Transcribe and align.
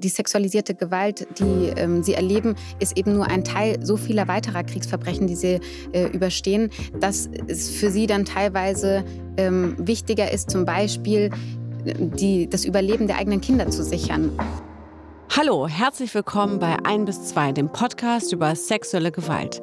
die 0.00 0.08
sexualisierte 0.08 0.74
Gewalt, 0.74 1.26
die 1.38 1.72
ähm, 1.76 2.02
sie 2.02 2.14
erleben, 2.14 2.56
ist 2.78 2.96
eben 2.96 3.14
nur 3.14 3.26
ein 3.26 3.44
Teil 3.44 3.78
so 3.84 3.96
vieler 3.96 4.28
weiterer 4.28 4.64
Kriegsverbrechen, 4.64 5.26
die 5.26 5.36
sie 5.36 5.60
äh, 5.92 6.06
überstehen, 6.06 6.70
dass 6.98 7.28
es 7.46 7.70
für 7.70 7.90
sie 7.90 8.06
dann 8.06 8.24
teilweise 8.24 9.04
ähm, 9.36 9.76
wichtiger 9.78 10.30
ist, 10.30 10.50
zum 10.50 10.64
Beispiel 10.64 11.30
äh, 11.84 11.94
die, 11.96 12.48
das 12.48 12.64
Überleben 12.64 13.06
der 13.06 13.18
eigenen 13.18 13.40
Kinder 13.40 13.68
zu 13.70 13.84
sichern. 13.84 14.32
Hallo, 15.36 15.68
herzlich 15.68 16.12
willkommen 16.14 16.58
bei 16.58 16.76
1 16.84 17.06
bis 17.06 17.24
2, 17.26 17.52
dem 17.52 17.70
Podcast 17.70 18.32
über 18.32 18.54
sexuelle 18.56 19.12
Gewalt. 19.12 19.62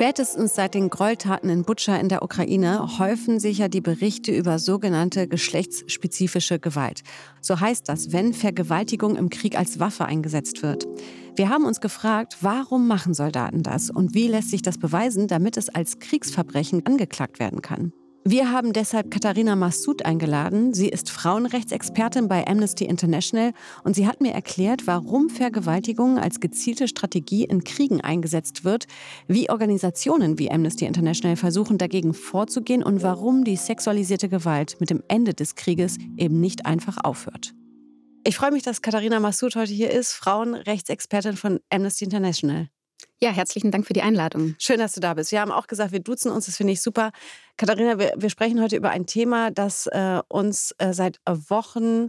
Spätestens 0.00 0.54
seit 0.54 0.72
den 0.72 0.88
Gräueltaten 0.88 1.50
in 1.50 1.62
Butscha 1.62 1.96
in 1.96 2.08
der 2.08 2.22
Ukraine 2.22 2.98
häufen 2.98 3.38
sich 3.38 3.58
ja 3.58 3.68
die 3.68 3.82
Berichte 3.82 4.32
über 4.32 4.58
sogenannte 4.58 5.28
geschlechtsspezifische 5.28 6.58
Gewalt. 6.58 7.02
So 7.42 7.60
heißt 7.60 7.86
das, 7.86 8.10
wenn 8.10 8.32
Vergewaltigung 8.32 9.16
im 9.16 9.28
Krieg 9.28 9.58
als 9.58 9.78
Waffe 9.78 10.06
eingesetzt 10.06 10.62
wird. 10.62 10.86
Wir 11.36 11.50
haben 11.50 11.66
uns 11.66 11.82
gefragt, 11.82 12.38
warum 12.40 12.88
machen 12.88 13.12
Soldaten 13.12 13.62
das 13.62 13.90
und 13.90 14.14
wie 14.14 14.28
lässt 14.28 14.48
sich 14.48 14.62
das 14.62 14.78
beweisen, 14.78 15.28
damit 15.28 15.58
es 15.58 15.68
als 15.68 15.98
Kriegsverbrechen 15.98 16.86
angeklagt 16.86 17.38
werden 17.38 17.60
kann. 17.60 17.92
Wir 18.24 18.52
haben 18.52 18.74
deshalb 18.74 19.10
Katharina 19.10 19.56
Massoud 19.56 20.04
eingeladen. 20.04 20.74
Sie 20.74 20.90
ist 20.90 21.10
Frauenrechtsexpertin 21.10 22.28
bei 22.28 22.46
Amnesty 22.46 22.84
International 22.84 23.54
und 23.82 23.96
sie 23.96 24.06
hat 24.06 24.20
mir 24.20 24.32
erklärt, 24.34 24.86
warum 24.86 25.30
Vergewaltigung 25.30 26.18
als 26.18 26.38
gezielte 26.38 26.86
Strategie 26.86 27.44
in 27.44 27.64
Kriegen 27.64 28.02
eingesetzt 28.02 28.62
wird, 28.62 28.86
wie 29.26 29.48
Organisationen 29.48 30.38
wie 30.38 30.50
Amnesty 30.50 30.84
International 30.84 31.36
versuchen 31.36 31.78
dagegen 31.78 32.12
vorzugehen 32.12 32.82
und 32.82 33.02
warum 33.02 33.44
die 33.44 33.56
sexualisierte 33.56 34.28
Gewalt 34.28 34.76
mit 34.80 34.90
dem 34.90 35.02
Ende 35.08 35.32
des 35.32 35.54
Krieges 35.54 35.96
eben 36.18 36.40
nicht 36.40 36.66
einfach 36.66 36.98
aufhört. 37.02 37.54
Ich 38.24 38.36
freue 38.36 38.50
mich, 38.50 38.62
dass 38.62 38.82
Katharina 38.82 39.18
Massoud 39.18 39.56
heute 39.56 39.72
hier 39.72 39.90
ist, 39.90 40.12
Frauenrechtsexpertin 40.12 41.38
von 41.38 41.58
Amnesty 41.70 42.04
International. 42.04 42.68
Ja, 43.20 43.30
herzlichen 43.30 43.70
Dank 43.70 43.86
für 43.86 43.92
die 43.92 44.02
Einladung. 44.02 44.54
Schön, 44.58 44.78
dass 44.78 44.92
du 44.92 45.00
da 45.00 45.14
bist. 45.14 45.32
Wir 45.32 45.40
haben 45.40 45.52
auch 45.52 45.66
gesagt, 45.66 45.92
wir 45.92 46.00
duzen 46.00 46.30
uns, 46.30 46.46
das 46.46 46.56
finde 46.56 46.72
ich 46.72 46.80
super. 46.80 47.10
Katharina, 47.56 47.98
wir, 47.98 48.14
wir, 48.16 48.30
sprechen 48.30 48.60
heute 48.62 48.76
über 48.76 48.90
ein 48.90 49.06
Thema, 49.06 49.50
das 49.50 49.86
äh, 49.86 50.20
uns 50.28 50.74
äh, 50.78 50.92
seit 50.92 51.20
Wochen 51.26 52.08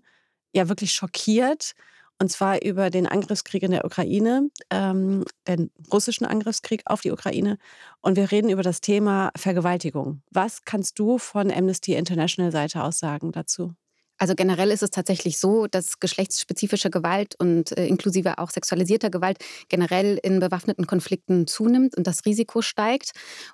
ja 0.54 0.70
wirklich 0.70 0.94
schockiert. 0.94 1.74
Und 2.20 2.30
zwar 2.30 2.62
über 2.62 2.92
den 2.92 3.08
Angriffskrieg 3.08 3.64
in 3.64 3.72
der 3.72 3.84
Ukraine, 3.84 4.52
ähm, 4.70 5.26
den 5.48 5.72
russischen 5.92 6.26
Angriffskrieg 6.26 6.84
auf 6.86 7.02
die 7.02 7.12
Ukraine. 7.12 7.58
Und 8.02 8.16
wir 8.16 8.32
reden 8.32 8.52
über 8.52 8.62
das 8.62 8.80
Thema 8.80 9.32
Vergewaltigung. 9.36 10.22
Was 10.30 10.64
kannst 10.64 11.00
du 11.00 11.18
von 11.18 11.52
Amnesty 11.52 11.96
International 11.96 12.52
Seite 12.52 12.84
aus 12.84 13.00
sagen 13.00 13.32
dazu? 13.32 13.74
Also 14.22 14.36
generell 14.36 14.70
ist 14.70 14.84
es 14.84 14.92
tatsächlich 14.92 15.40
so, 15.40 15.66
dass 15.66 16.00
geschlechtsspezifische 16.00 16.92
Gewalt 16.92 17.34
und 17.40 17.76
äh, 17.76 17.88
inklusive 17.88 18.38
auch 18.38 18.52
sexualisierter 18.52 19.10
Gewalt 19.10 19.40
generell 19.68 20.20
in 20.22 20.40
bewaffneten 20.40 20.86
Konflikten 20.86 21.48
zunimmt 21.48 21.98
und 21.98 22.06
das 22.06 22.24
Risiko 22.24 22.62
steigt. 22.62 23.14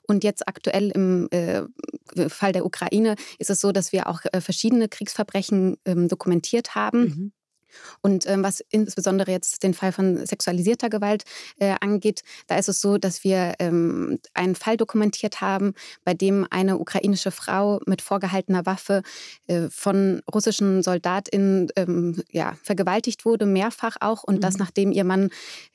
Und 0.09 0.25
jetzt 0.25 0.45
aktuell 0.45 0.91
im 0.91 1.29
äh, 1.31 1.61
Fall 2.27 2.51
der 2.51 2.65
Ukraine 2.65 3.15
ist 3.39 3.49
es 3.49 3.61
so, 3.61 3.71
dass 3.71 3.93
wir 3.93 4.07
auch 4.07 4.19
äh, 4.33 4.41
verschiedene 4.41 4.89
Kriegsverbrechen 4.89 5.77
ähm, 5.85 6.09
dokumentiert 6.09 6.75
haben. 6.75 6.99
Mhm. 6.99 7.31
Und 8.01 8.27
ähm, 8.27 8.43
was 8.43 8.63
insbesondere 8.69 9.31
jetzt 9.31 9.63
den 9.63 9.73
Fall 9.73 9.91
von 9.91 10.25
sexualisierter 10.25 10.89
Gewalt 10.89 11.23
äh, 11.59 11.75
angeht, 11.81 12.21
da 12.47 12.57
ist 12.57 12.69
es 12.69 12.81
so, 12.81 12.97
dass 12.97 13.23
wir 13.23 13.53
ähm, 13.59 14.19
einen 14.33 14.55
Fall 14.55 14.77
dokumentiert 14.77 15.41
haben, 15.41 15.73
bei 16.03 16.13
dem 16.13 16.45
eine 16.49 16.77
ukrainische 16.77 17.31
Frau 17.31 17.79
mit 17.85 18.01
vorgehaltener 18.01 18.65
Waffe 18.65 19.03
äh, 19.47 19.69
von 19.69 20.21
russischen 20.33 20.83
SoldatInnen 20.83 21.69
ähm, 21.75 22.21
ja, 22.31 22.57
vergewaltigt 22.63 23.25
wurde, 23.25 23.45
mehrfach 23.45 23.97
auch, 23.99 24.23
und 24.23 24.35
mhm. 24.35 24.41
das 24.41 24.57
nachdem 24.57 24.91
ihr 24.91 25.03
Mann 25.03 25.29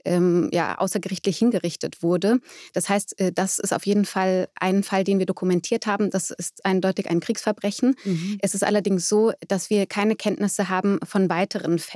ähm, 0.04 0.48
ja, 0.52 0.78
außergerichtlich 0.78 1.38
hingerichtet 1.38 2.02
wurde. 2.02 2.40
Das 2.72 2.88
heißt, 2.88 3.20
äh, 3.20 3.32
das 3.32 3.58
ist 3.58 3.72
auf 3.72 3.86
jeden 3.86 4.04
Fall 4.04 4.48
ein 4.54 4.82
Fall, 4.82 5.04
den 5.04 5.18
wir 5.18 5.26
dokumentiert 5.26 5.86
haben. 5.86 6.10
Das 6.10 6.30
ist 6.30 6.64
eindeutig 6.64 7.08
ein 7.08 7.20
Kriegsverbrechen. 7.20 7.96
Mhm. 8.04 8.38
Es 8.40 8.54
ist 8.54 8.64
allerdings 8.64 9.08
so, 9.08 9.32
dass 9.48 9.70
wir 9.70 9.86
keine 9.86 10.16
Kenntnisse 10.16 10.68
haben 10.68 10.98
von 11.04 11.28
weiteren 11.28 11.78
Fällen. 11.78 11.91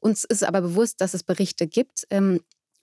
Uns 0.00 0.24
ist 0.24 0.44
aber 0.44 0.60
bewusst, 0.62 1.00
dass 1.00 1.14
es 1.14 1.22
Berichte 1.22 1.66
gibt. 1.66 2.06
Ähm, 2.10 2.40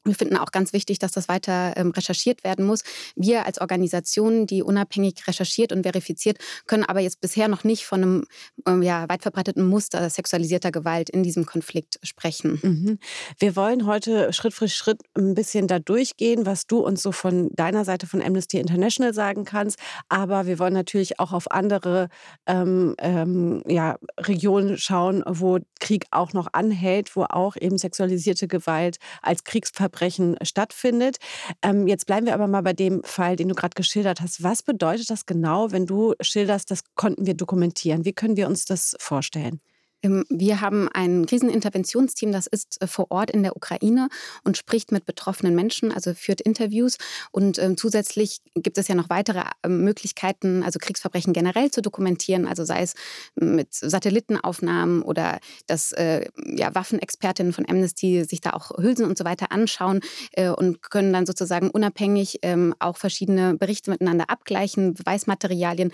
wir 0.09 0.16
finden 0.16 0.38
auch 0.38 0.52
ganz 0.52 0.74
wichtig, 0.74 1.00
dass 1.00 1.12
das 1.12 1.30
weiter 1.30 1.74
ähm, 1.78 1.92
recherchiert 1.92 2.44
werden 2.44 2.66
muss. 2.66 2.84
Wir 3.16 3.46
als 3.46 3.62
Organisation, 3.62 4.47
die 4.47 4.64
unabhängig 4.64 5.28
recherchiert 5.28 5.72
und 5.72 5.84
verifiziert, 5.84 6.38
können 6.66 6.84
aber 6.84 7.00
jetzt 7.00 7.22
bisher 7.22 7.47
noch 7.47 7.64
nicht 7.64 7.86
von 7.86 8.03
einem 8.03 8.25
ähm, 8.66 8.81
ja, 8.81 9.08
weit 9.08 9.22
verbreiteten 9.22 9.68
Muster 9.68 10.09
sexualisierter 10.09 10.72
Gewalt 10.72 11.09
in 11.09 11.24
diesem 11.24 11.46
Konflikt 11.46 12.00
sprechen. 12.03 12.59
Mhm. 12.62 13.00
Wir 13.38 13.56
wollen 13.56 13.86
heute 13.86 14.34
Schritt 14.34 14.53
für 14.53 14.68
Schritt 14.68 15.02
ein 15.16 15.36
bisschen 15.36 15.68
da 15.68 15.80
durchgehen, 15.80 16.46
was 16.46 16.68
du 16.68 16.80
uns 16.80 17.02
so 17.02 17.12
von 17.12 17.50
deiner 17.56 17.86
Seite 17.86 18.08
von 18.08 18.22
Amnesty 18.22 18.59
International 18.59 19.14
sagen 19.14 19.46
kannst. 19.46 19.80
Aber 20.09 20.48
wir 20.48 20.59
wollen 20.59 20.74
natürlich 20.74 21.19
auch 21.19 21.34
auf 21.34 21.52
andere 21.52 22.09
ähm, 22.48 22.96
ähm 23.00 23.64
ja, 23.68 23.98
Regionen 24.19 24.78
schauen, 24.78 25.24
wo 25.28 25.59
Krieg 25.80 26.06
auch 26.12 26.34
noch 26.34 26.48
anhält, 26.53 27.16
wo 27.16 27.24
auch 27.24 27.56
eben 27.56 27.78
sexualisierte 27.78 28.48
Gewalt 28.48 28.98
als 29.22 29.44
Kriegsverbrechen 29.44 29.99
Verbrechen 30.00 30.38
stattfindet. 30.42 31.18
Ähm, 31.62 31.88
jetzt 31.88 32.06
bleiben 32.06 32.26
wir 32.26 32.34
aber 32.34 32.48
mal 32.48 32.62
bei 32.62 32.74
dem 32.74 33.04
Fall, 33.04 33.36
den 33.36 33.50
du 33.50 33.56
gerade 33.56 33.76
geschildert 33.76 34.22
hast. 34.22 34.44
Was 34.44 34.64
bedeutet 34.64 35.10
das 35.10 35.26
genau, 35.26 35.72
wenn 35.72 35.86
du 35.86 36.14
schilderst, 36.22 36.72
das 36.72 36.82
konnten 36.96 37.26
wir 37.26 37.34
dokumentieren? 37.34 38.06
Wie 38.06 38.14
können 38.14 38.38
wir 38.38 38.48
uns 38.48 38.66
das 38.66 38.96
vorstellen? 39.00 39.60
Ähm, 40.04 40.26
wir 40.30 40.62
haben 40.62 40.88
ein 40.90 41.26
Kriseninterventionsteam, 41.26 42.32
das 42.32 42.48
ist 42.48 42.82
äh, 42.82 42.88
vor 42.88 43.08
Ort 43.10 43.32
in 43.32 43.44
der 43.44 43.56
Ukraine 43.56 44.10
und 44.44 44.58
spricht 44.58 44.92
mit 44.92 45.06
betroffenen 45.06 45.56
Menschen, 45.56 45.92
also 45.92 46.14
führt 46.14 46.42
Interviews. 46.42 46.98
Und 47.32 47.60
ähm, 47.60 47.78
zusätzlich 47.78 48.40
gibt 48.56 48.78
es 48.78 48.88
ja 48.88 48.96
noch 48.96 49.10
weitere 49.10 49.44
ähm, 49.64 49.84
Möglichkeiten, 49.84 50.64
also 50.64 50.80
Kriegsverbrechen 50.80 51.34
generell 51.34 51.72
zu 51.72 51.82
dokumentieren, 51.82 52.48
also 52.48 52.64
sei 52.64 52.82
es 52.82 52.94
mit 53.36 53.74
Satellitenaufnahmen 53.74 55.02
oder 55.02 55.40
dass 55.68 55.92
äh, 55.92 56.26
ja, 56.46 56.74
Waffenexpertinnen 56.74 57.54
von 57.54 57.68
Amnesty 57.70 58.24
sich 58.24 58.42
da 58.42 58.52
auch 58.52 58.78
Hülsen 58.78 59.06
und 59.06 59.18
so 59.18 59.26
weiter 59.26 59.52
anschauen 59.52 60.02
äh, 60.34 60.50
und 60.50 60.81
können 60.90 61.14
dann 61.14 61.26
sozusagen 61.26 61.70
unabhängig 61.70 62.40
auch 62.80 62.98
verschiedene 62.98 63.56
Berichte 63.56 63.92
miteinander 63.92 64.30
abgleichen, 64.30 64.94
Beweismaterialien 64.94 65.92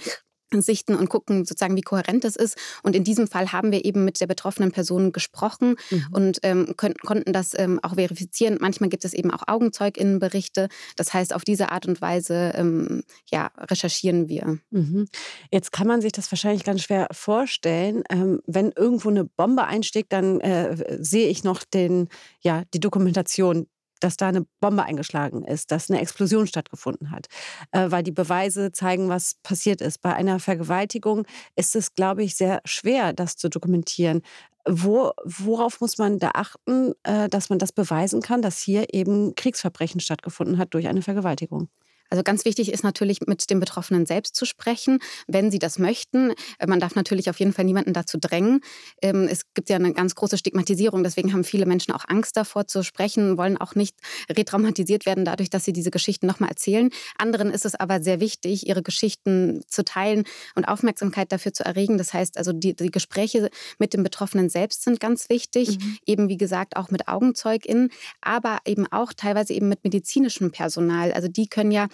sichten 0.51 0.95
und 0.95 1.09
gucken 1.09 1.45
sozusagen, 1.45 1.75
wie 1.75 1.81
kohärent 1.81 2.23
das 2.23 2.35
ist. 2.35 2.57
Und 2.83 2.95
in 2.95 3.03
diesem 3.03 3.28
Fall 3.28 3.51
haben 3.51 3.72
wir 3.72 3.85
eben 3.85 4.06
mit 4.06 4.22
der 4.22 4.28
betroffenen 4.28 4.72
Person 4.72 5.11
gesprochen 5.11 5.75
mhm. 5.89 6.06
und 6.11 6.39
ähm, 6.44 6.73
können, 6.78 6.95
konnten 6.95 7.33
das 7.33 7.53
ähm, 7.57 7.79
auch 7.83 7.95
verifizieren. 7.95 8.57
Manchmal 8.61 8.89
gibt 8.89 9.05
es 9.05 9.13
eben 9.13 9.31
auch 9.31 9.44
AugenzeugInnenberichte. 9.47 10.69
Das 10.95 11.13
heißt, 11.13 11.34
auf 11.34 11.44
diese 11.44 11.72
Art 11.72 11.88
und 11.88 12.01
Weise 12.01 12.53
ähm, 12.55 13.03
ja, 13.31 13.51
recherchieren 13.57 14.29
wir. 14.29 14.59
Mhm. 14.72 15.07
Jetzt 15.51 15.72
kann 15.72 15.88
man 15.88 16.01
sich 16.01 16.11
das 16.11 16.31
wahrscheinlich 16.31 16.63
ganz 16.63 16.81
schwer 16.81 17.07
vorstellen. 17.11 18.03
Ähm, 18.09 18.41
wenn 18.45 18.72
irgendwo 18.72 19.09
eine 19.09 19.25
Bombe 19.25 19.66
einschlägt, 19.66 20.13
dann 20.13 20.39
äh, 20.41 20.97
sehe 21.03 21.28
ich 21.28 21.44
noch 21.44 21.63
den, 21.63 22.09
ja, 22.41 22.63
die 22.73 22.79
Dokumentation 22.79 23.67
dass 24.00 24.17
da 24.17 24.28
eine 24.28 24.45
Bombe 24.59 24.83
eingeschlagen 24.83 25.44
ist, 25.44 25.72
dass 25.72 25.89
eine 25.89 26.01
Explosion 26.01 26.47
stattgefunden 26.47 27.11
hat, 27.11 27.28
äh, 27.72 27.91
weil 27.91 28.03
die 28.03 28.11
Beweise 28.11 28.72
zeigen, 28.72 29.09
was 29.09 29.35
passiert 29.44 29.81
ist. 29.81 30.01
Bei 30.01 30.13
einer 30.13 30.39
Vergewaltigung 30.39 31.25
ist 31.55 31.75
es, 31.75 31.93
glaube 31.96 32.23
ich, 32.23 32.35
sehr 32.35 32.61
schwer, 32.66 33.14
das 33.14 33.37
zu 33.37 33.49
dokumentieren. 33.49 34.22
Wo, 34.67 35.11
worauf 35.23 35.79
muss 35.79 35.97
man 35.97 36.17
da 36.17 36.31
achten, 36.34 36.93
äh, 37.03 37.29
dass 37.29 37.49
man 37.49 37.59
das 37.59 37.72
beweisen 37.72 38.22
kann, 38.22 38.41
dass 38.41 38.59
hier 38.59 38.93
eben 38.93 39.35
Kriegsverbrechen 39.35 39.99
stattgefunden 39.99 40.58
hat 40.58 40.73
durch 40.73 40.87
eine 40.87 41.03
Vergewaltigung? 41.03 41.69
Also 42.09 42.23
ganz 42.23 42.46
wichtig 42.46 42.72
ist 42.72 42.84
natürlich, 42.84 43.22
mit 43.22 43.49
den 43.49 43.59
Betroffenen 43.59 44.05
selbst 44.05 44.35
zu 44.35 44.46
sprechen, 44.46 44.99
wenn 45.28 45.52
sie 45.52 45.59
das 45.59 45.79
möchten. 45.79 46.31
Äh, 46.59 46.67
man 46.67 46.79
darf 46.79 46.96
natürlich 46.96 47.29
auf 47.29 47.40
jeden 47.40 47.53
Fall 47.53 47.66
niemanden 47.66 47.93
dazu 47.93 48.17
drängen. 48.17 48.61
Ähm, 49.02 49.28
es 49.29 49.41
gibt 49.53 49.69
ja 49.69 49.75
eine 49.75 49.93
ganz 49.93 50.16
große 50.16 50.37
Stigmatisierung, 50.37 51.03
deswegen 51.03 51.34
haben 51.34 51.43
viele 51.43 51.66
Menschen 51.66 51.93
auch 51.93 52.05
Angst 52.07 52.37
davor 52.37 52.67
zu 52.67 52.84
sprechen, 52.84 53.37
wollen 53.37 53.57
auch 53.57 53.75
nicht 53.75 53.96
retraumatisiert 54.29 55.05
werden 55.05 55.25
dadurch, 55.25 55.49
dass 55.49 55.66
sie 55.66 55.73
diese 55.73 55.91
Geschichten 55.91 56.28
nochmal 56.28 56.49
erzählen. 56.49 56.90
Anderen 57.17 57.49
ist 57.49 57.66
es 57.66 57.75
aber 57.75 58.02
sehr 58.02 58.19
wichtig, 58.19 58.67
ihre 58.67 58.84
Geschichten 58.84 59.61
zu 59.67 59.84
teilen 59.84 60.23
und 60.55 60.66
Aufmerksamkeit 60.66 61.31
dafür 61.31 61.53
zu 61.53 61.66
erregen. 61.66 61.97
Das 61.97 62.13
heißt 62.13 62.37
also, 62.37 62.53
die, 62.53 62.75
die 62.75 62.91
Gespräche 62.91 63.49
mit 63.79 63.93
den 63.93 64.03
Betroffenen 64.03 64.49
selbst 64.49 64.84
sind 64.84 64.99
ganz 64.99 65.29
wichtig, 65.29 65.79
mhm. 65.79 65.97
eben 66.05 66.29
wie 66.29 66.37
gesagt 66.37 66.78
auch 66.78 66.90
mit 66.90 67.07
AugenzeugInnen, 67.07 67.90
aber 68.22 68.59
eben 68.66 68.85
auch 68.91 69.13
teilweise 69.13 69.53
eben 69.53 69.69
mit 69.69 69.84
medizinischem 69.84 70.52
Personal. 70.52 71.11
Also 71.11 71.28
die 71.28 71.47
können 71.47 71.72
ja 71.72 71.87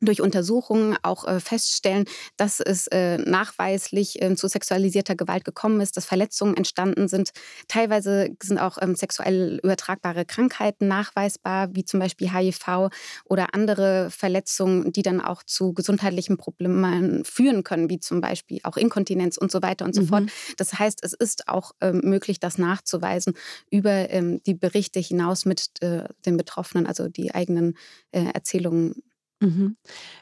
durch 0.00 0.20
Untersuchungen 0.20 0.96
auch 1.02 1.26
äh, 1.26 1.40
feststellen, 1.40 2.04
dass 2.36 2.60
es 2.60 2.86
äh, 2.88 3.18
nachweislich 3.18 4.20
äh, 4.22 4.34
zu 4.34 4.48
sexualisierter 4.48 5.14
Gewalt 5.14 5.44
gekommen 5.44 5.80
ist, 5.80 5.96
dass 5.96 6.04
Verletzungen 6.04 6.56
entstanden 6.56 7.08
sind. 7.08 7.30
Teilweise 7.68 8.30
sind 8.42 8.58
auch 8.58 8.78
ähm, 8.80 8.94
sexuell 8.94 9.60
übertragbare 9.62 10.24
Krankheiten 10.24 10.88
nachweisbar, 10.88 11.74
wie 11.74 11.84
zum 11.84 12.00
Beispiel 12.00 12.32
HIV 12.32 12.90
oder 13.24 13.54
andere 13.54 14.10
Verletzungen, 14.10 14.92
die 14.92 15.02
dann 15.02 15.20
auch 15.20 15.42
zu 15.42 15.72
gesundheitlichen 15.72 16.36
Problemen 16.36 17.24
führen 17.24 17.64
können, 17.64 17.90
wie 17.90 18.00
zum 18.00 18.20
Beispiel 18.20 18.60
auch 18.62 18.76
Inkontinenz 18.76 19.36
und 19.36 19.50
so 19.52 19.62
weiter 19.62 19.84
und 19.84 19.94
so 19.94 20.02
mhm. 20.02 20.06
fort. 20.06 20.24
Das 20.56 20.78
heißt, 20.78 21.00
es 21.02 21.12
ist 21.12 21.48
auch 21.48 21.72
ähm, 21.80 22.00
möglich, 22.04 22.40
das 22.40 22.58
nachzuweisen 22.58 23.34
über 23.70 24.10
ähm, 24.10 24.42
die 24.44 24.54
Berichte 24.54 25.00
hinaus 25.00 25.44
mit 25.44 25.82
äh, 25.82 26.04
den 26.24 26.36
Betroffenen, 26.36 26.86
also 26.86 27.08
die 27.08 27.34
eigenen 27.34 27.76
äh, 28.12 28.24
Erzählungen 28.32 29.02
Mhm. 29.40 29.76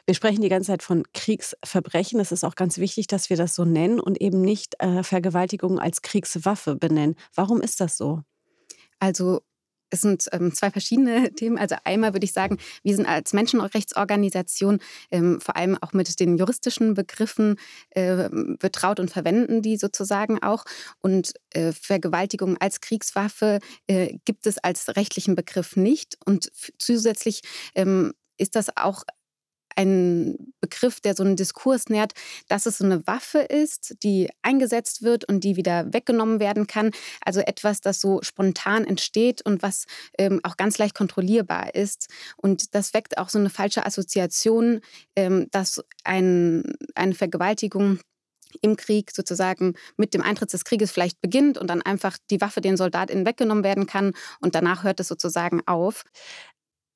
Wir 0.05 0.15
sprechen 0.15 0.41
die 0.41 0.49
ganze 0.49 0.67
Zeit 0.67 0.83
von 0.83 1.03
Kriegsverbrechen. 1.13 2.19
Es 2.19 2.31
ist 2.31 2.45
auch 2.45 2.55
ganz 2.55 2.77
wichtig, 2.77 3.07
dass 3.07 3.29
wir 3.29 3.37
das 3.37 3.53
so 3.53 3.65
nennen 3.65 3.99
und 3.99 4.19
eben 4.21 4.41
nicht 4.41 4.75
äh, 4.79 5.03
Vergewaltigung 5.03 5.79
als 5.79 6.01
Kriegswaffe 6.01 6.75
benennen. 6.75 7.15
Warum 7.35 7.61
ist 7.61 7.81
das 7.81 7.97
so? 7.97 8.23
Also 8.99 9.41
es 9.89 10.01
sind 10.01 10.27
ähm, 10.31 10.53
zwei 10.53 10.71
verschiedene 10.71 11.31
Themen. 11.35 11.57
Also 11.57 11.75
einmal 11.83 12.13
würde 12.13 12.25
ich 12.25 12.33
sagen, 12.33 12.57
wir 12.83 12.95
sind 12.95 13.05
als 13.05 13.33
Menschenrechtsorganisation 13.33 14.79
ähm, 15.11 15.41
vor 15.41 15.55
allem 15.55 15.77
auch 15.81 15.93
mit 15.93 16.19
den 16.19 16.37
juristischen 16.37 16.93
Begriffen 16.93 17.57
äh, 17.91 18.29
betraut 18.59 18.99
und 18.99 19.11
verwenden 19.11 19.61
die 19.61 19.77
sozusagen 19.77 20.41
auch. 20.41 20.63
Und 20.99 21.33
äh, 21.51 21.71
Vergewaltigung 21.71 22.57
als 22.57 22.81
Kriegswaffe 22.81 23.59
äh, 23.87 24.17
gibt 24.25 24.47
es 24.47 24.57
als 24.59 24.95
rechtlichen 24.95 25.35
Begriff 25.35 25.75
nicht. 25.75 26.17
Und 26.25 26.51
zusätzlich 26.77 27.41
ähm, 27.75 28.13
ist 28.39 28.55
das 28.55 28.75
auch 28.75 29.03
ein 29.75 30.53
Begriff, 30.59 30.99
der 30.99 31.15
so 31.15 31.23
einen 31.23 31.37
Diskurs 31.37 31.87
nährt, 31.87 32.13
dass 32.49 32.65
es 32.65 32.79
so 32.79 32.85
eine 32.85 33.05
Waffe 33.07 33.39
ist, 33.39 33.95
die 34.03 34.29
eingesetzt 34.41 35.03
wird 35.03 35.23
und 35.25 35.43
die 35.43 35.55
wieder 35.55 35.93
weggenommen 35.93 36.39
werden 36.39 36.67
kann. 36.67 36.91
Also 37.23 37.39
etwas, 37.39 37.79
das 37.79 38.01
so 38.01 38.21
spontan 38.21 38.83
entsteht 38.85 39.41
und 39.41 39.63
was 39.63 39.85
ähm, 40.17 40.41
auch 40.43 40.57
ganz 40.57 40.77
leicht 40.77 40.95
kontrollierbar 40.95 41.75
ist. 41.75 42.09
Und 42.35 42.75
das 42.75 42.93
weckt 42.93 43.17
auch 43.17 43.29
so 43.29 43.39
eine 43.39 43.49
falsche 43.49 43.85
Assoziation, 43.85 44.81
ähm, 45.15 45.47
dass 45.51 45.81
ein, 46.03 46.63
eine 46.95 47.15
Vergewaltigung 47.15 47.99
im 48.61 48.75
Krieg 48.75 49.11
sozusagen 49.11 49.75
mit 49.95 50.13
dem 50.13 50.23
Eintritt 50.23 50.51
des 50.51 50.65
Krieges 50.65 50.91
vielleicht 50.91 51.21
beginnt 51.21 51.57
und 51.57 51.67
dann 51.67 51.83
einfach 51.83 52.17
die 52.31 52.41
Waffe 52.41 52.61
den 52.61 52.77
SoldatInnen 52.77 53.25
weggenommen 53.25 53.63
werden 53.63 53.85
kann 53.85 54.13
und 54.41 54.55
danach 54.55 54.83
hört 54.83 54.99
es 54.99 55.07
sozusagen 55.07 55.61
auf. 55.67 56.03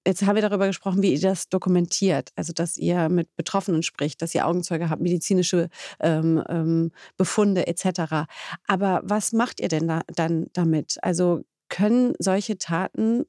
Jetzt 0.05 0.25
haben 0.25 0.35
wir 0.35 0.41
darüber 0.41 0.67
gesprochen, 0.67 1.01
wie 1.01 1.13
ihr 1.13 1.21
das 1.21 1.47
dokumentiert, 1.47 2.31
also 2.35 2.51
dass 2.51 2.77
ihr 2.77 3.07
mit 3.07 3.33
Betroffenen 3.37 3.83
spricht, 3.83 4.21
dass 4.21 4.35
ihr 4.35 4.45
Augenzeuge 4.45 4.89
habt, 4.89 5.01
medizinische 5.01 5.69
ähm, 6.01 6.43
ähm, 6.49 6.91
Befunde 7.15 7.67
etc. 7.67 8.27
Aber 8.67 9.01
was 9.03 9.31
macht 9.31 9.61
ihr 9.61 9.69
denn 9.69 9.87
da, 9.87 10.01
dann 10.07 10.47
damit? 10.51 10.97
Also 11.01 11.43
können 11.69 12.13
solche 12.19 12.57
Taten, 12.57 13.25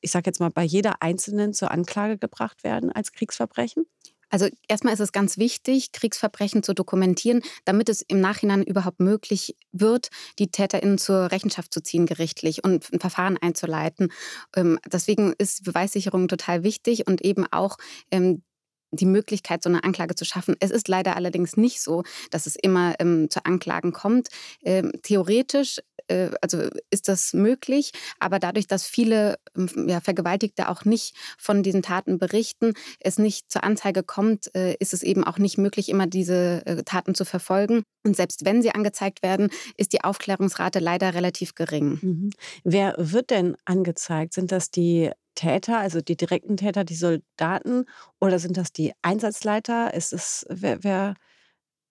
ich 0.00 0.12
sage 0.12 0.26
jetzt 0.26 0.38
mal, 0.38 0.50
bei 0.50 0.62
jeder 0.62 1.02
Einzelnen 1.02 1.52
zur 1.52 1.72
Anklage 1.72 2.16
gebracht 2.16 2.62
werden 2.62 2.92
als 2.92 3.10
Kriegsverbrechen? 3.12 3.84
Also 4.34 4.48
erstmal 4.66 4.94
ist 4.94 4.98
es 4.98 5.12
ganz 5.12 5.38
wichtig, 5.38 5.92
Kriegsverbrechen 5.92 6.64
zu 6.64 6.74
dokumentieren, 6.74 7.40
damit 7.64 7.88
es 7.88 8.02
im 8.02 8.20
Nachhinein 8.20 8.64
überhaupt 8.64 8.98
möglich 8.98 9.54
wird, 9.70 10.08
die 10.40 10.50
TäterInnen 10.50 10.98
zur 10.98 11.30
Rechenschaft 11.30 11.72
zu 11.72 11.80
ziehen 11.80 12.04
gerichtlich 12.04 12.64
und 12.64 12.92
ein 12.92 12.98
Verfahren 12.98 13.38
einzuleiten. 13.40 14.10
Ähm, 14.56 14.80
deswegen 14.92 15.34
ist 15.38 15.62
Beweissicherung 15.62 16.26
total 16.26 16.64
wichtig 16.64 17.06
und 17.06 17.24
eben 17.24 17.46
auch 17.52 17.76
ähm, 18.10 18.42
die 18.96 19.06
Möglichkeit, 19.06 19.62
so 19.62 19.68
eine 19.68 19.84
Anklage 19.84 20.14
zu 20.14 20.24
schaffen. 20.24 20.56
Es 20.60 20.70
ist 20.70 20.88
leider 20.88 21.16
allerdings 21.16 21.56
nicht 21.56 21.82
so, 21.82 22.02
dass 22.30 22.46
es 22.46 22.56
immer 22.56 22.94
ähm, 22.98 23.28
zu 23.30 23.44
Anklagen 23.44 23.92
kommt. 23.92 24.28
Ähm, 24.64 24.92
theoretisch 25.02 25.80
äh, 26.08 26.30
also 26.40 26.68
ist 26.90 27.08
das 27.08 27.32
möglich, 27.32 27.92
aber 28.18 28.38
dadurch, 28.38 28.66
dass 28.66 28.86
viele 28.86 29.38
ähm, 29.56 29.88
ja, 29.88 30.00
Vergewaltigte 30.00 30.68
auch 30.68 30.84
nicht 30.84 31.14
von 31.38 31.62
diesen 31.62 31.82
Taten 31.82 32.18
berichten, 32.18 32.74
es 33.00 33.18
nicht 33.18 33.50
zur 33.50 33.64
Anzeige 33.64 34.02
kommt, 34.02 34.54
äh, 34.54 34.74
ist 34.78 34.94
es 34.94 35.02
eben 35.02 35.24
auch 35.24 35.38
nicht 35.38 35.58
möglich, 35.58 35.88
immer 35.88 36.06
diese 36.06 36.62
äh, 36.66 36.82
Taten 36.84 37.14
zu 37.14 37.24
verfolgen. 37.24 37.84
Und 38.04 38.16
selbst 38.16 38.44
wenn 38.44 38.62
sie 38.62 38.70
angezeigt 38.70 39.22
werden, 39.22 39.50
ist 39.76 39.92
die 39.92 40.04
Aufklärungsrate 40.04 40.78
leider 40.78 41.14
relativ 41.14 41.54
gering. 41.54 41.98
Mhm. 42.02 42.30
Wer 42.62 42.94
wird 42.98 43.30
denn 43.30 43.56
angezeigt? 43.64 44.34
Sind 44.34 44.52
das 44.52 44.70
die 44.70 45.10
Täter, 45.34 45.78
also 45.78 46.00
die 46.00 46.16
direkten 46.16 46.56
Täter, 46.56 46.84
die 46.84 46.94
Soldaten, 46.94 47.86
oder 48.20 48.38
sind 48.38 48.56
das 48.56 48.72
die 48.72 48.92
Einsatzleiter? 49.02 49.94
Ist 49.94 50.12
es, 50.12 50.46
wer, 50.48 50.84
wer, 50.84 51.14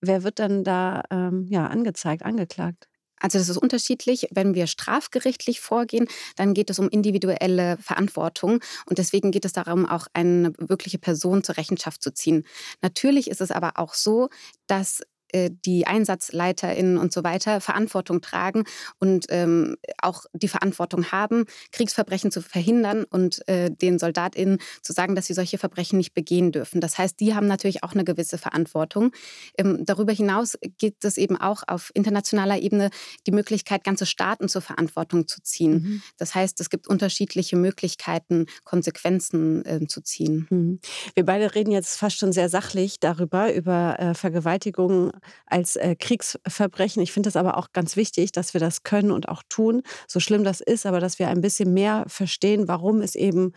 wer 0.01 0.23
wird 0.23 0.39
dann 0.39 0.63
da 0.63 1.03
ähm, 1.09 1.47
ja, 1.49 1.67
angezeigt, 1.67 2.23
angeklagt? 2.23 2.87
Also 3.23 3.37
das 3.37 3.47
ist 3.47 3.57
unterschiedlich. 3.57 4.27
Wenn 4.31 4.53
wir 4.53 4.67
strafgerichtlich 4.67 5.61
vorgehen, 5.61 6.07
dann 6.35 6.53
geht 6.53 6.69
es 6.69 6.77
um 6.77 6.89
individuelle 6.89 7.77
Verantwortung 7.77 8.59
und 8.85 8.97
deswegen 8.97 9.31
geht 9.31 9.45
es 9.45 9.53
darum, 9.53 9.85
auch 9.85 10.07
eine 10.13 10.53
wirkliche 10.57 10.99
Person 10.99 11.41
zur 11.41 11.55
Rechenschaft 11.55 12.03
zu 12.03 12.13
ziehen. 12.13 12.43
Natürlich 12.81 13.29
ist 13.29 13.39
es 13.39 13.51
aber 13.51 13.73
auch 13.75 13.93
so, 13.93 14.29
dass 14.67 15.01
die 15.49 15.85
EinsatzleiterInnen 15.85 16.97
und 16.97 17.11
so 17.11 17.23
weiter 17.23 17.61
Verantwortung 17.61 18.21
tragen 18.21 18.63
und 18.99 19.25
ähm, 19.29 19.77
auch 20.01 20.25
die 20.33 20.47
Verantwortung 20.47 21.11
haben, 21.11 21.45
Kriegsverbrechen 21.71 22.31
zu 22.31 22.41
verhindern 22.41 23.05
und 23.09 23.47
äh, 23.47 23.69
den 23.69 23.99
SoldatInnen 23.99 24.59
zu 24.81 24.93
sagen, 24.93 25.15
dass 25.15 25.27
sie 25.27 25.33
solche 25.33 25.57
Verbrechen 25.57 25.97
nicht 25.97 26.13
begehen 26.13 26.51
dürfen. 26.51 26.81
Das 26.81 26.97
heißt, 26.97 27.19
die 27.19 27.35
haben 27.35 27.47
natürlich 27.47 27.83
auch 27.83 27.93
eine 27.93 28.03
gewisse 28.03 28.37
Verantwortung. 28.37 29.11
Ähm, 29.57 29.85
darüber 29.85 30.13
hinaus 30.13 30.57
gibt 30.77 31.05
es 31.05 31.17
eben 31.17 31.37
auch 31.37 31.63
auf 31.67 31.91
internationaler 31.93 32.59
Ebene 32.59 32.89
die 33.27 33.31
Möglichkeit, 33.31 33.83
ganze 33.83 34.05
Staaten 34.05 34.49
zur 34.49 34.61
Verantwortung 34.61 35.27
zu 35.27 35.41
ziehen. 35.41 35.73
Mhm. 35.73 36.01
Das 36.17 36.35
heißt, 36.35 36.59
es 36.61 36.69
gibt 36.69 36.87
unterschiedliche 36.87 37.55
Möglichkeiten, 37.55 38.45
Konsequenzen 38.63 39.65
äh, 39.65 39.87
zu 39.87 40.01
ziehen. 40.01 40.47
Mhm. 40.49 40.79
Wir 41.15 41.25
beide 41.25 41.55
reden 41.55 41.71
jetzt 41.71 41.97
fast 41.97 42.17
schon 42.17 42.31
sehr 42.31 42.49
sachlich 42.49 42.99
darüber, 42.99 43.53
über 43.53 43.99
äh, 43.99 44.13
Vergewaltigungen 44.13 45.11
als 45.45 45.75
äh, 45.75 45.95
Kriegsverbrechen. 45.95 47.01
Ich 47.01 47.11
finde 47.11 47.29
es 47.29 47.35
aber 47.35 47.57
auch 47.57 47.71
ganz 47.73 47.95
wichtig, 47.95 48.31
dass 48.31 48.53
wir 48.53 48.59
das 48.59 48.83
können 48.83 49.11
und 49.11 49.29
auch 49.29 49.43
tun, 49.49 49.83
so 50.07 50.19
schlimm 50.19 50.43
das 50.43 50.61
ist, 50.61 50.85
aber 50.85 50.99
dass 50.99 51.19
wir 51.19 51.27
ein 51.27 51.41
bisschen 51.41 51.73
mehr 51.73 52.05
verstehen, 52.07 52.67
warum 52.67 53.01
es 53.01 53.15
eben 53.15 53.53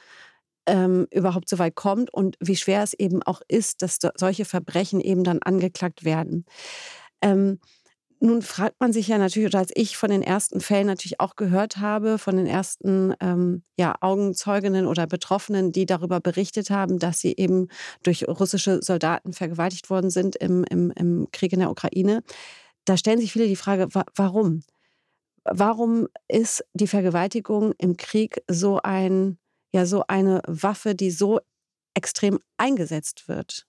ähm, 0.67 1.07
überhaupt 1.11 1.49
so 1.49 1.59
weit 1.59 1.75
kommt 1.75 2.13
und 2.13 2.37
wie 2.41 2.57
schwer 2.57 2.83
es 2.83 2.93
eben 2.95 3.23
auch 3.23 3.41
ist, 3.49 3.83
dass 3.83 3.99
solche 4.17 4.45
Verbrechen 4.45 5.01
eben 5.01 5.25
dann 5.25 5.41
angeklagt 5.43 6.05
werden. 6.05 6.45
Ähm, 7.23 7.61
nun 8.21 8.43
fragt 8.43 8.81
man 8.81 8.93
sich 8.93 9.09
ja 9.09 9.19
natürlich, 9.19 9.49
oder 9.49 9.59
als 9.59 9.73
ich 9.75 9.97
von 9.97 10.11
den 10.11 10.23
ersten 10.23 10.61
Fällen 10.61 10.87
natürlich 10.87 11.21
auch 11.21 11.37
gehört 11.37 11.77
habe, 11.77 12.19
von 12.19 12.37
den 12.37 12.47
ersten 12.47 13.15
ähm, 13.21 13.63
ja, 13.77 13.95
Augenzeuginnen 14.01 14.87
oder 14.87 15.07
Betroffenen, 15.07 15.73
die 15.73 15.87
darüber 15.87 16.21
berichtet 16.21 16.71
haben, 16.71 16.99
dass 16.99 17.21
sie 17.21 17.35
eben 17.37 17.69
durch 18.03 18.27
russische 18.27 18.81
Soldaten 18.83 19.33
vergewaltigt 19.33 19.91
worden 19.91 20.11
sind 20.11 20.37
im, 20.37 20.65
im, 20.65 20.91
im 20.93 21.29
Krieg 21.33 21.53
in 21.53 21.61
der 21.61 21.71
Ukraine, 21.71 22.23
da 22.87 22.97
stellen 22.97 23.21
sich 23.21 23.33
viele 23.33 23.49
die 23.49 23.57
Frage, 23.57 23.89
wa 23.95 24.05
warum? 24.15 24.63
Warum 25.45 26.09
ist 26.27 26.65
die 26.73 26.89
Vergewaltigung 26.89 27.73
im 27.79 27.97
Krieg 27.97 28.43
so 28.49 28.81
ein, 28.83 29.39
ja, 29.73 29.87
so 29.87 30.05
eine 30.09 30.41
Waffe, 30.47 30.95
die 30.95 31.11
so 31.11 31.41
extrem 31.95 32.41
eingesetzt 32.57 33.29
wird? 33.29 33.67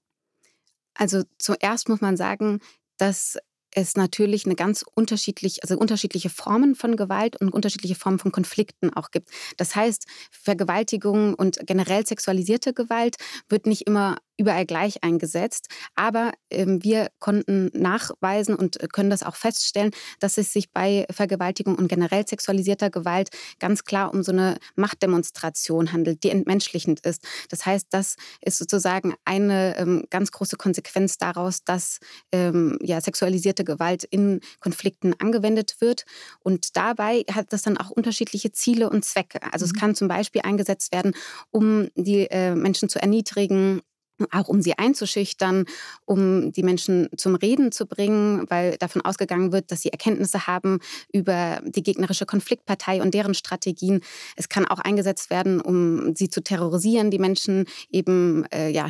Also 0.95 1.23
zuerst 1.37 1.89
muss 1.89 2.01
man 2.01 2.17
sagen, 2.17 2.59
dass 2.97 3.37
es 3.77 3.95
natürlich 3.95 4.45
eine 4.45 4.55
ganz 4.55 4.83
unterschiedlich, 4.95 5.61
also 5.61 5.77
unterschiedliche 5.77 6.29
Formen 6.29 6.73
von 6.73 6.95
Gewalt 6.95 7.39
und 7.39 7.53
unterschiedliche 7.53 7.93
Formen 7.93 8.17
von 8.17 8.31
Konflikten 8.31 8.91
auch 8.91 9.11
gibt. 9.11 9.29
Das 9.57 9.75
heißt, 9.75 10.07
Vergewaltigung 10.31 11.35
und 11.35 11.59
generell 11.61 12.05
sexualisierte 12.05 12.73
Gewalt 12.73 13.17
wird 13.49 13.67
nicht 13.67 13.83
immer 13.83 14.17
überall 14.37 14.65
gleich 14.65 15.03
eingesetzt. 15.03 15.67
Aber 15.95 16.31
ähm, 16.49 16.83
wir 16.83 17.09
konnten 17.19 17.69
nachweisen 17.73 18.55
und 18.55 18.77
können 18.93 19.09
das 19.09 19.23
auch 19.23 19.35
feststellen, 19.35 19.91
dass 20.19 20.37
es 20.37 20.53
sich 20.53 20.71
bei 20.71 21.05
Vergewaltigung 21.11 21.75
und 21.75 21.87
generell 21.87 22.27
sexualisierter 22.27 22.89
Gewalt 22.89 23.29
ganz 23.59 23.83
klar 23.83 24.13
um 24.13 24.23
so 24.23 24.31
eine 24.31 24.57
Machtdemonstration 24.75 25.91
handelt, 25.91 26.23
die 26.23 26.29
entmenschlichend 26.29 27.01
ist. 27.01 27.23
Das 27.49 27.65
heißt, 27.65 27.87
das 27.89 28.15
ist 28.41 28.57
sozusagen 28.57 29.15
eine 29.25 29.77
ähm, 29.77 30.05
ganz 30.09 30.31
große 30.31 30.55
Konsequenz 30.57 31.17
daraus, 31.17 31.63
dass 31.63 31.99
ähm, 32.31 32.77
ja, 32.81 33.01
sexualisierte 33.01 33.63
Gewalt 33.63 34.03
in 34.03 34.41
Konflikten 34.59 35.13
angewendet 35.19 35.77
wird. 35.79 36.05
Und 36.39 36.77
dabei 36.77 37.23
hat 37.31 37.53
das 37.53 37.63
dann 37.63 37.77
auch 37.77 37.89
unterschiedliche 37.89 38.51
Ziele 38.51 38.89
und 38.89 39.03
Zwecke. 39.03 39.41
Also 39.51 39.65
mhm. 39.65 39.71
es 39.71 39.79
kann 39.79 39.95
zum 39.95 40.07
Beispiel 40.07 40.41
eingesetzt 40.43 40.93
werden, 40.93 41.13
um 41.51 41.89
die 41.95 42.29
äh, 42.29 42.55
Menschen 42.55 42.89
zu 42.89 42.99
erniedrigen, 42.99 43.81
auch 44.31 44.47
um 44.47 44.61
sie 44.61 44.77
einzuschüchtern, 44.77 45.65
um 46.05 46.51
die 46.51 46.63
Menschen 46.63 47.09
zum 47.17 47.35
Reden 47.35 47.71
zu 47.71 47.85
bringen, 47.85 48.45
weil 48.49 48.77
davon 48.77 49.01
ausgegangen 49.01 49.51
wird, 49.51 49.71
dass 49.71 49.81
sie 49.81 49.89
Erkenntnisse 49.89 50.47
haben 50.47 50.79
über 51.11 51.61
die 51.65 51.83
gegnerische 51.83 52.25
Konfliktpartei 52.25 53.01
und 53.01 53.13
deren 53.13 53.33
Strategien. 53.33 54.01
Es 54.35 54.49
kann 54.49 54.65
auch 54.65 54.79
eingesetzt 54.79 55.29
werden, 55.29 55.61
um 55.61 56.15
sie 56.15 56.29
zu 56.29 56.41
terrorisieren, 56.41 57.11
die 57.11 57.19
Menschen 57.19 57.65
eben 57.89 58.45
äh, 58.51 58.69
ja, 58.69 58.89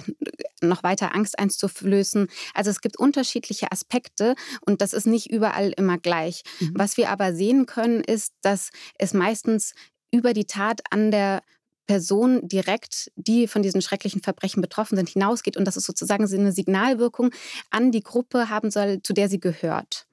noch 0.61 0.83
weiter 0.83 1.13
Angst 1.15 1.39
einzuflößen. 1.39 2.27
Also 2.53 2.69
es 2.69 2.81
gibt 2.81 2.97
unterschiedliche 2.97 3.71
Aspekte 3.71 4.35
und 4.65 4.81
das 4.81 4.93
ist 4.93 5.07
nicht 5.07 5.31
überall 5.31 5.73
immer 5.77 5.97
gleich. 5.97 6.43
Mhm. 6.59 6.71
Was 6.75 6.97
wir 6.97 7.09
aber 7.09 7.33
sehen 7.33 7.65
können, 7.65 8.01
ist, 8.01 8.33
dass 8.41 8.69
es 8.97 9.13
meistens 9.13 9.73
über 10.11 10.33
die 10.33 10.45
Tat 10.45 10.81
an 10.89 11.11
der 11.11 11.41
Person 11.87 12.47
direkt, 12.47 13.11
die 13.15 13.47
von 13.47 13.63
diesen 13.63 13.81
schrecklichen 13.81 14.21
Verbrechen 14.21 14.61
betroffen 14.61 14.97
sind, 14.97 15.09
hinausgeht 15.09 15.57
und 15.57 15.65
dass 15.65 15.77
es 15.77 15.85
sozusagen 15.85 16.27
eine 16.31 16.51
Signalwirkung 16.51 17.31
an 17.71 17.91
die 17.91 18.03
Gruppe 18.03 18.49
haben 18.49 18.69
soll, 18.69 19.01
zu 19.01 19.13
der 19.13 19.29
sie 19.29 19.39
gehört. 19.39 20.05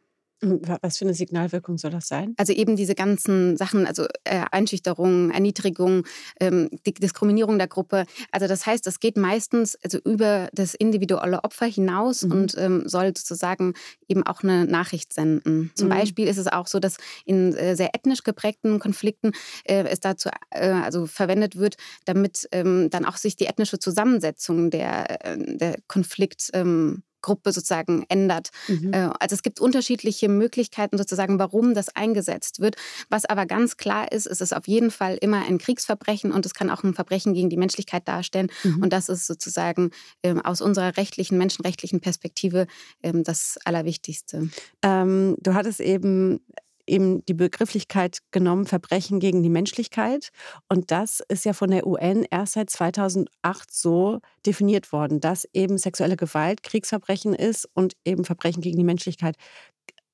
Was 0.82 0.98
für 0.98 1.04
eine 1.04 1.14
Signalwirkung 1.14 1.78
soll 1.78 1.90
das 1.90 2.08
sein? 2.08 2.34
Also 2.36 2.52
eben 2.52 2.76
diese 2.76 2.94
ganzen 2.94 3.56
Sachen, 3.56 3.86
also 3.86 4.04
äh, 4.24 4.44
Einschüchterung, 4.50 5.30
Erniedrigung, 5.30 6.06
ähm, 6.40 6.70
Diskriminierung 6.86 7.58
der 7.58 7.68
Gruppe. 7.68 8.04
Also 8.30 8.46
das 8.46 8.66
heißt, 8.66 8.86
es 8.86 9.00
geht 9.00 9.16
meistens 9.16 9.76
also 9.82 9.98
über 10.04 10.48
das 10.52 10.74
individuelle 10.74 11.42
Opfer 11.44 11.66
hinaus 11.66 12.22
mhm. 12.22 12.32
und 12.32 12.54
ähm, 12.58 12.88
soll 12.88 13.08
sozusagen 13.16 13.74
eben 14.08 14.24
auch 14.24 14.42
eine 14.42 14.64
Nachricht 14.66 15.12
senden. 15.12 15.70
Zum 15.74 15.88
mhm. 15.88 15.92
Beispiel 15.92 16.28
ist 16.28 16.38
es 16.38 16.46
auch 16.46 16.66
so, 16.66 16.78
dass 16.78 16.96
in 17.24 17.54
äh, 17.54 17.76
sehr 17.76 17.94
ethnisch 17.94 18.22
geprägten 18.22 18.78
Konflikten 18.78 19.32
äh, 19.64 19.84
es 19.84 20.00
dazu 20.00 20.28
äh, 20.50 20.68
also 20.70 21.06
verwendet 21.06 21.56
wird, 21.56 21.76
damit 22.04 22.48
ähm, 22.52 22.90
dann 22.90 23.04
auch 23.04 23.16
sich 23.16 23.36
die 23.36 23.46
ethnische 23.46 23.78
Zusammensetzung 23.78 24.70
der, 24.70 25.36
der 25.36 25.76
Konflikt 25.86 26.50
ähm, 26.52 27.02
Gruppe 27.24 27.52
sozusagen 27.52 28.04
ändert. 28.08 28.50
Mhm. 28.68 28.92
Äh, 28.92 29.08
also 29.18 29.34
es 29.34 29.42
gibt 29.42 29.58
unterschiedliche 29.58 30.28
Möglichkeiten 30.28 30.98
sozusagen, 30.98 31.38
warum 31.38 31.74
das 31.74 31.88
eingesetzt 31.96 32.60
wird. 32.60 32.76
Was 33.08 33.24
aber 33.24 33.46
ganz 33.46 33.78
klar 33.78 34.12
ist, 34.12 34.26
ist 34.26 34.42
es 34.42 34.52
auf 34.52 34.68
jeden 34.68 34.90
Fall 34.90 35.16
immer 35.20 35.44
ein 35.46 35.58
Kriegsverbrechen 35.58 36.32
und 36.32 36.44
es 36.44 36.52
kann 36.52 36.70
auch 36.70 36.84
ein 36.84 36.94
Verbrechen 36.94 37.32
gegen 37.32 37.48
die 37.48 37.56
Menschlichkeit 37.56 38.06
darstellen. 38.06 38.48
Mhm. 38.62 38.82
Und 38.82 38.92
das 38.92 39.08
ist 39.08 39.26
sozusagen 39.26 39.90
ähm, 40.22 40.40
aus 40.44 40.60
unserer 40.60 40.96
rechtlichen, 40.98 41.38
menschenrechtlichen 41.38 42.00
Perspektive 42.00 42.66
ähm, 43.02 43.24
das 43.24 43.58
Allerwichtigste. 43.64 44.50
Ähm, 44.82 45.36
du 45.40 45.54
hattest 45.54 45.80
eben 45.80 46.40
eben 46.86 47.24
die 47.26 47.34
Begrifflichkeit 47.34 48.18
genommen, 48.30 48.66
Verbrechen 48.66 49.20
gegen 49.20 49.42
die 49.42 49.48
Menschlichkeit. 49.48 50.30
Und 50.68 50.90
das 50.90 51.20
ist 51.28 51.44
ja 51.44 51.52
von 51.52 51.70
der 51.70 51.86
UN 51.86 52.26
erst 52.30 52.54
seit 52.54 52.70
2008 52.70 53.72
so 53.72 54.20
definiert 54.46 54.92
worden, 54.92 55.20
dass 55.20 55.48
eben 55.52 55.78
sexuelle 55.78 56.16
Gewalt 56.16 56.62
Kriegsverbrechen 56.62 57.34
ist 57.34 57.68
und 57.74 57.94
eben 58.04 58.24
Verbrechen 58.24 58.62
gegen 58.62 58.76
die 58.76 58.84
Menschlichkeit. 58.84 59.36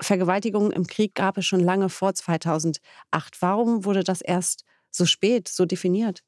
Vergewaltigungen 0.00 0.72
im 0.72 0.86
Krieg 0.86 1.14
gab 1.14 1.36
es 1.38 1.46
schon 1.46 1.60
lange 1.60 1.88
vor 1.88 2.14
2008. 2.14 2.80
Warum 3.40 3.84
wurde 3.84 4.04
das 4.04 4.20
erst 4.20 4.64
so 4.90 5.04
spät 5.06 5.48
so 5.48 5.66
definiert? 5.66 6.22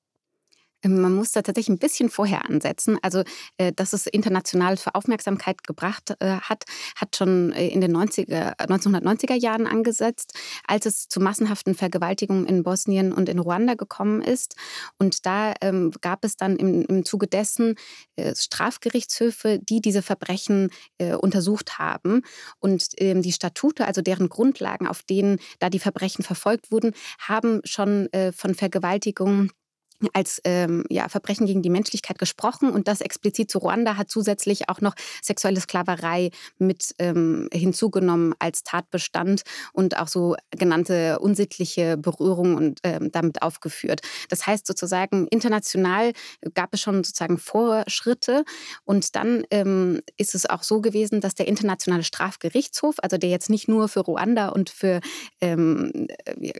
Ähm, 0.83 1.01
man 1.01 1.15
muss 1.15 1.33
da 1.33 1.43
tatsächlich 1.43 1.71
ein 1.75 1.79
bisschen 1.79 2.11
vorher 2.11 2.49
ansetzen. 2.49 2.99
Also, 3.03 3.23
äh, 3.57 3.73
dass 3.73 3.93
es 3.93 4.07
international 4.07 4.77
für 4.77 4.95
Aufmerksamkeit 4.95 5.65
gebracht 5.65 6.15
äh, 6.21 6.37
hat, 6.41 6.65
hat 6.97 7.17
schon 7.17 7.53
äh, 7.53 7.69
in 7.69 7.81
den 7.81 7.97
90er, 7.97 8.57
1990er 8.59 9.35
Jahren 9.35 9.67
angesetzt, 9.67 10.35
als 10.67 10.87
es 10.87 11.09
zu 11.09 11.21
massenhaften 11.21 11.75
Vergewaltigungen 11.75 12.47
in 12.47 12.63
Bosnien 12.63 13.13
und 13.13 13.29
in 13.29 13.39
Ruanda 13.39 13.75
gekommen 13.75 14.23
ist. 14.23 14.57
Und 14.99 15.27
da 15.27 15.55
ähm, 15.61 15.93
gab 16.01 16.25
es 16.25 16.37
dann 16.37 16.57
im, 16.57 16.83
im 16.83 17.05
Zuge 17.05 17.27
dessen 17.27 17.77
Strafgerichtshöfe, 18.19 19.59
die 19.59 19.81
diese 19.81 20.03
Verbrechen 20.03 20.71
untersucht 21.21 21.79
haben. 21.79 22.23
Und 22.59 22.89
ähm, 22.99 23.23
die 23.23 23.33
Statute, 23.33 23.87
also 23.87 24.03
deren 24.03 24.29
Grundlagen, 24.29 24.87
auf 24.87 25.03
denen 25.03 25.39
da 25.59 25.71
die 25.71 25.79
Verbrechen 25.79 26.25
verfolgt 26.25 26.71
wurden, 26.71 26.93
haben 27.19 27.61
schon 27.65 28.09
von 28.35 28.55
Vergewaltigungen 28.55 29.51
als 30.13 30.41
ähm, 30.45 30.85
ja, 30.89 31.09
Verbrechen 31.09 31.47
gegen 31.47 31.63
die 31.63 31.71
Menschlichkeit 31.71 32.19
gesprochen 32.19 32.71
und 32.71 32.89
das 32.89 33.01
explizit 33.01 33.51
zu 33.51 33.59
Ruanda 33.59 33.97
hat 33.97 34.11
zusätzlich 34.11 34.69
auch 34.69 34.81
noch 34.81 34.95
sexuelle 35.23 35.61
Sklaverei 35.61 36.31
mit 36.59 36.95
ähm, 36.99 37.49
hinzugenommen 37.53 38.35
als 38.39 38.63
Tatbestand 38.63 39.43
und 39.73 39.99
auch 39.99 40.09
so 40.09 40.37
genannte 40.51 41.19
unsittliche 41.19 41.97
Berührung 41.97 42.57
und 42.57 42.81
ähm, 42.83 43.11
damit 43.13 43.43
aufgeführt. 43.43 44.01
Das 44.29 44.47
heißt 44.47 44.67
sozusagen 44.67 45.27
international 45.29 46.13
gab 46.55 46.75
es 46.75 46.81
schon 46.81 47.05
sozusagen 47.05 47.39
Vorschritte 47.39 48.45
und 48.85 49.15
dann 49.17 49.45
ähm, 49.51 50.01
ist 50.17 50.35
es 50.35 50.49
auch 50.49 50.63
so 50.63 50.81
gewesen, 50.81 51.21
dass 51.21 51.35
der 51.35 51.49
internationale 51.49 52.05
Strafgerichtshof, 52.05 52.97
also 53.03 53.17
der 53.19 53.31
jetzt 53.31 53.51
nicht 53.51 53.69
nur 53.69 53.89
für 53.89 54.01
Ruanda 54.01 54.49
und 54.49 54.71
für 54.71 55.01
ähm, 55.41 56.09
äh, 56.25 56.53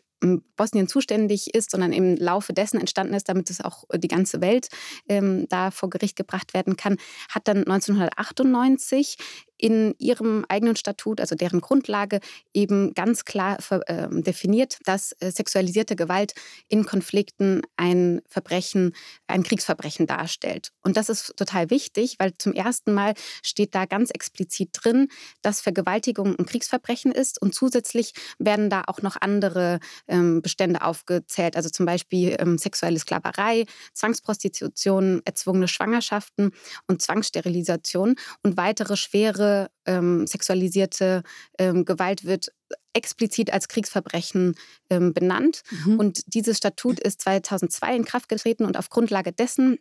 Bosnien 0.57 0.89
zuständig 0.89 1.55
ist, 1.55 1.71
sondern 1.71 1.93
im 1.93 2.17
Laufe 2.17 2.53
dessen 2.53 2.81
entstanden 2.81 3.15
ist, 3.15 3.29
damit 3.29 3.51
es 3.51 3.61
auch 3.61 3.85
die 3.95 4.09
ganze 4.09 4.41
Welt 4.41 4.69
ähm, 5.09 5.47
da 5.49 5.71
vor 5.71 5.91
Gericht 5.91 6.17
gebracht 6.17 6.55
werden 6.55 6.77
kann, 6.77 6.97
hat 7.29 7.49
dann 7.49 7.59
1998 7.59 9.17
in 9.63 9.95
ihrem 9.99 10.45
eigenen 10.49 10.75
Statut, 10.75 11.21
also 11.21 11.37
deren 11.37 11.61
Grundlage, 11.61 12.19
eben 12.53 12.95
ganz 12.95 13.25
klar 13.25 13.59
äh, 13.71 14.09
definiert, 14.11 14.79
dass 14.85 15.13
äh, 15.21 15.31
sexualisierte 15.31 15.95
Gewalt 15.95 16.35
in 16.67 16.85
Konflikten 16.85 17.63
ein 17.77 18.23
Verbrechen, 18.27 18.93
ein 19.29 19.45
Kriegsverbrechen 19.45 20.09
darstellt. 20.09 20.73
Und 20.83 20.97
das 20.97 21.09
ist 21.09 21.37
total 21.37 21.71
wichtig, 21.71 22.17
weil 22.19 22.33
zum 22.39 22.55
ersten 22.55 22.93
Mal 22.93 23.15
steht 23.41 23.77
da 23.77 23.85
ganz 23.85 24.11
explizit 24.11 24.71
drin, 24.73 25.07
dass 25.43 25.61
Vergewaltigung 25.61 26.37
ein 26.37 26.47
Kriegsverbrechen 26.47 27.13
ist 27.13 27.41
und 27.41 27.55
zusätzlich 27.55 28.15
werden 28.41 28.69
da 28.69 28.83
auch 28.89 29.01
noch 29.01 29.17
andere 29.21 29.79
ähm, 30.09 30.43
Bestände 30.43 30.83
aufgezählt, 30.83 31.55
also 31.55 31.71
zum 31.71 31.87
Beispiel 31.87 32.35
ähm, 32.41 32.59
sexuelle 32.59 32.99
Sklaverei, 32.99 33.67
Zwangsprostitution, 33.95 35.23
erzwungene 35.25 35.69
Schwangerschaften 35.69 36.51
und 36.89 37.01
Zwangssterilisation 37.01 38.17
und 38.43 38.57
weitere 38.57 38.97
schwere 38.97 39.52
ähm, 39.87 40.27
sexualisierte 40.27 41.23
ähm, 41.59 41.85
Gewalt 41.85 42.25
wird 42.25 42.53
explizit 42.93 43.53
als 43.53 43.69
Kriegsverbrechen 43.69 44.55
ähm, 44.91 45.13
benannt. 45.13 45.63
Mhm. 45.85 45.99
Und 45.99 46.35
dieses 46.35 46.59
Statut 46.59 47.01
ist 47.01 47.23
2002 47.23 47.97
in 47.97 48.05
Kraft 48.05 48.29
getreten 48.29 48.65
und 48.65 48.77
auf 48.77 48.91
Grundlage 48.91 49.33
dessen 49.33 49.79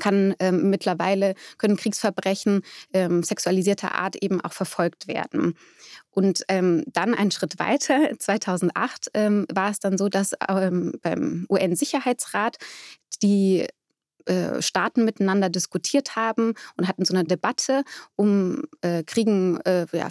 kann 0.00 0.34
ähm, 0.38 0.70
mittlerweile 0.70 1.34
können 1.58 1.76
Kriegsverbrechen 1.76 2.62
ähm, 2.92 3.22
sexualisierter 3.22 3.94
Art 3.94 4.16
eben 4.16 4.40
auch 4.40 4.52
verfolgt 4.52 5.06
werden. 5.06 5.54
Und 6.10 6.44
ähm, 6.48 6.84
dann 6.86 7.14
einen 7.14 7.30
Schritt 7.30 7.58
weiter, 7.58 8.10
2008 8.18 9.10
ähm, 9.14 9.46
war 9.52 9.70
es 9.70 9.80
dann 9.80 9.98
so, 9.98 10.08
dass 10.08 10.32
ähm, 10.48 10.94
beim 11.02 11.46
UN-Sicherheitsrat 11.48 12.56
die 13.22 13.66
äh, 14.26 14.62
Staaten 14.62 15.04
miteinander 15.04 15.48
diskutiert 15.48 16.16
haben 16.16 16.54
und 16.76 16.88
hatten 16.88 17.04
so 17.04 17.14
eine 17.14 17.24
Debatte 17.24 17.82
um 18.16 18.62
äh, 18.80 19.02
Kriegen, 19.04 19.60
äh, 19.60 19.86
ja, 19.92 20.08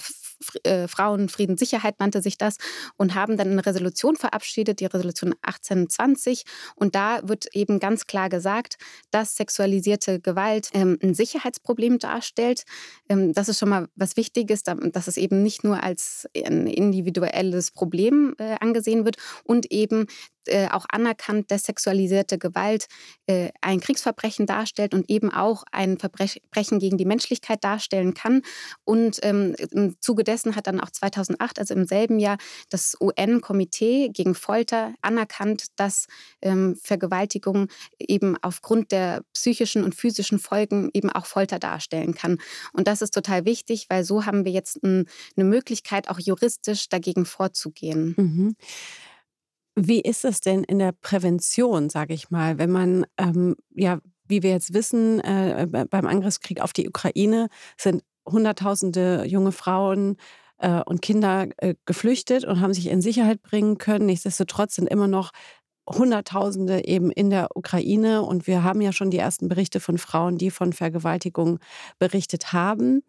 äh, 0.64 0.88
Frauen, 0.88 1.30
Frieden, 1.30 1.58
Sicherheit 1.58 2.00
nannte 2.00 2.22
sich 2.22 2.38
das 2.38 2.58
und 2.98 3.16
haben 3.16 3.38
dann 3.38 3.52
eine 3.52 3.66
Resolution 3.66 4.16
verabschiedet, 4.16 4.80
die 4.80 4.86
Resolution 4.86 5.34
1820. 5.42 6.44
Und 6.76 6.96
da 6.96 7.20
wird 7.28 7.48
eben 7.54 7.80
ganz 7.80 8.08
klar 8.08 8.30
gesagt, 8.30 8.78
dass 9.12 9.36
sexualisierte 9.36 10.20
Gewalt 10.20 10.70
ähm, 10.74 10.98
ein 11.02 11.14
Sicherheitsproblem 11.14 12.00
darstellt. 12.00 12.64
Ähm, 13.10 13.34
das 13.34 13.50
ist 13.50 13.60
schon 13.60 13.70
mal 13.70 13.88
was 13.96 14.18
Wichtiges, 14.18 14.64
dass 14.64 15.08
es 15.08 15.18
eben 15.18 15.44
nicht 15.44 15.64
nur 15.64 15.84
als 15.84 16.28
ein 16.36 16.68
individuelles 16.68 17.72
Problem 17.72 18.36
äh, 18.38 18.56
angesehen 18.60 19.06
wird 19.06 19.18
und 19.44 19.72
eben 19.72 20.08
äh, 20.48 20.68
auch 20.70 20.86
anerkannt, 20.90 21.52
dass 21.52 21.64
sexualisierte 21.64 22.38
Gewalt 22.38 22.88
äh, 23.28 23.50
ein 23.62 23.80
Kriegsverbrechen 23.80 24.46
darstellt 24.46 24.94
und 24.94 25.10
eben 25.10 25.32
auch 25.32 25.64
ein 25.72 25.98
Verbrechen 25.98 26.80
gegen 26.80 26.98
die 26.98 27.06
Menschlichkeit 27.06 27.64
darstellen 27.64 28.14
kann. 28.14 28.42
Und 28.84 29.20
ähm, 29.24 29.56
im 29.72 29.96
Zuge 30.02 30.24
dessen 30.24 30.56
hat 30.56 30.68
dann 30.68 30.80
auch 30.80 30.90
2008, 30.90 31.60
also 31.60 31.74
im 31.74 31.86
selben 31.86 32.20
Jahr, 32.20 32.38
das 32.70 32.96
UN-Komitee 33.00 34.10
gegen 34.10 34.36
Folter 34.36 34.94
anerkannt, 35.02 35.68
dass 35.76 36.08
ähm, 36.42 36.76
Vergewaltigung 36.82 37.68
eben 38.00 38.38
aufgrund 38.42 38.92
der 38.92 39.24
psychischen 39.34 39.84
und 39.84 39.96
physischen 39.96 40.40
Folgen 40.40 40.90
eben 40.94 41.10
auch 41.10 41.26
Folter 41.26 41.60
darstellen 41.60 42.16
kann. 42.16 42.40
Und 42.74 42.88
das 42.88 43.02
ist 43.02 43.14
total 43.14 43.46
wichtig, 43.46 43.88
weil 43.90 44.04
so 44.04 44.26
haben 44.26 44.46
wir 44.46 44.52
jetzt 44.52 44.84
ein, 44.84 45.08
eine 45.36 45.46
Möglichkeit, 45.46 46.10
auch 46.10 46.20
juristisch 46.20 46.90
dagegen 46.90 47.26
vorzugehen. 47.26 48.16
Mhm. 48.18 48.56
Wie 49.84 50.00
ist 50.00 50.26
es 50.26 50.42
denn 50.42 50.64
in 50.64 50.78
der 50.78 50.92
Prävention, 50.92 51.90
sage 51.90 52.14
ich 52.14 52.30
mal, 52.30 52.60
wenn 52.60 52.70
man, 52.70 53.04
ähm, 53.18 53.56
ja, 53.74 53.98
wie 54.28 54.44
wir 54.44 54.52
jetzt 54.52 54.76
wissen, 54.76 55.20
äh, 55.22 55.66
beim 55.90 56.06
Angriffskrieg 56.06 56.62
auf 56.62 56.72
die 56.72 56.88
Ukraine 56.88 57.48
sind 57.78 58.04
Hunderttausende 58.30 59.26
junge 59.26 59.52
Frauen 59.52 60.18
äh, 60.60 60.82
und 60.86 61.02
Kinder 61.02 61.48
äh, 61.58 61.74
geflüchtet 61.86 62.46
und 62.46 62.62
haben 62.62 62.76
sich 62.76 62.92
in 62.92 63.02
Sicherheit 63.02 63.42
bringen 63.42 63.80
können. 63.80 64.06
Nichtsdestotrotz 64.06 64.76
sind 64.76 64.88
immer 64.88 65.08
noch 65.08 65.32
Hunderttausende 65.90 66.86
eben 66.86 67.10
in 67.10 67.32
der 67.32 67.48
Ukraine 67.56 68.22
und 68.22 68.46
wir 68.46 68.64
haben 68.64 68.82
ja 68.82 68.94
schon 68.94 69.10
die 69.10 69.18
ersten 69.18 69.48
Berichte 69.48 69.80
von 69.80 69.98
Frauen, 69.98 70.38
die 70.38 70.52
von 70.52 70.74
Vergewaltigung 70.74 71.58
berichtet 71.98 72.54
haben. 72.54 73.02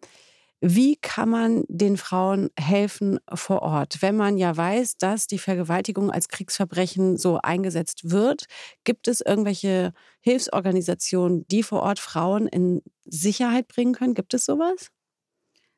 Wie 0.65 0.95
kann 0.95 1.27
man 1.27 1.65
den 1.67 1.97
Frauen 1.97 2.49
helfen 2.57 3.19
vor 3.33 3.63
Ort? 3.63 4.01
Wenn 4.01 4.15
man 4.15 4.37
ja 4.37 4.55
weiß, 4.55 4.95
dass 4.95 5.27
die 5.27 5.37
Vergewaltigung 5.37 6.09
als 6.09 6.29
Kriegsverbrechen 6.29 7.17
so 7.17 7.37
eingesetzt 7.43 8.11
wird, 8.11 8.45
gibt 8.85 9.09
es 9.09 9.19
irgendwelche 9.19 9.91
Hilfsorganisationen, 10.21 11.45
die 11.49 11.63
vor 11.63 11.81
Ort 11.81 11.99
Frauen 11.99 12.47
in 12.47 12.81
Sicherheit 13.03 13.67
bringen 13.67 13.93
können? 13.93 14.13
Gibt 14.13 14.33
es 14.33 14.45
sowas? 14.45 14.89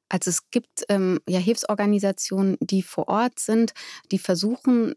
Also 0.08 0.30
es 0.30 0.52
gibt 0.52 0.86
ähm, 0.90 1.20
ja 1.28 1.40
Hilfsorganisationen, 1.40 2.56
die 2.60 2.84
vor 2.84 3.08
Ort 3.08 3.40
sind, 3.40 3.74
die 4.12 4.20
versuchen 4.20 4.94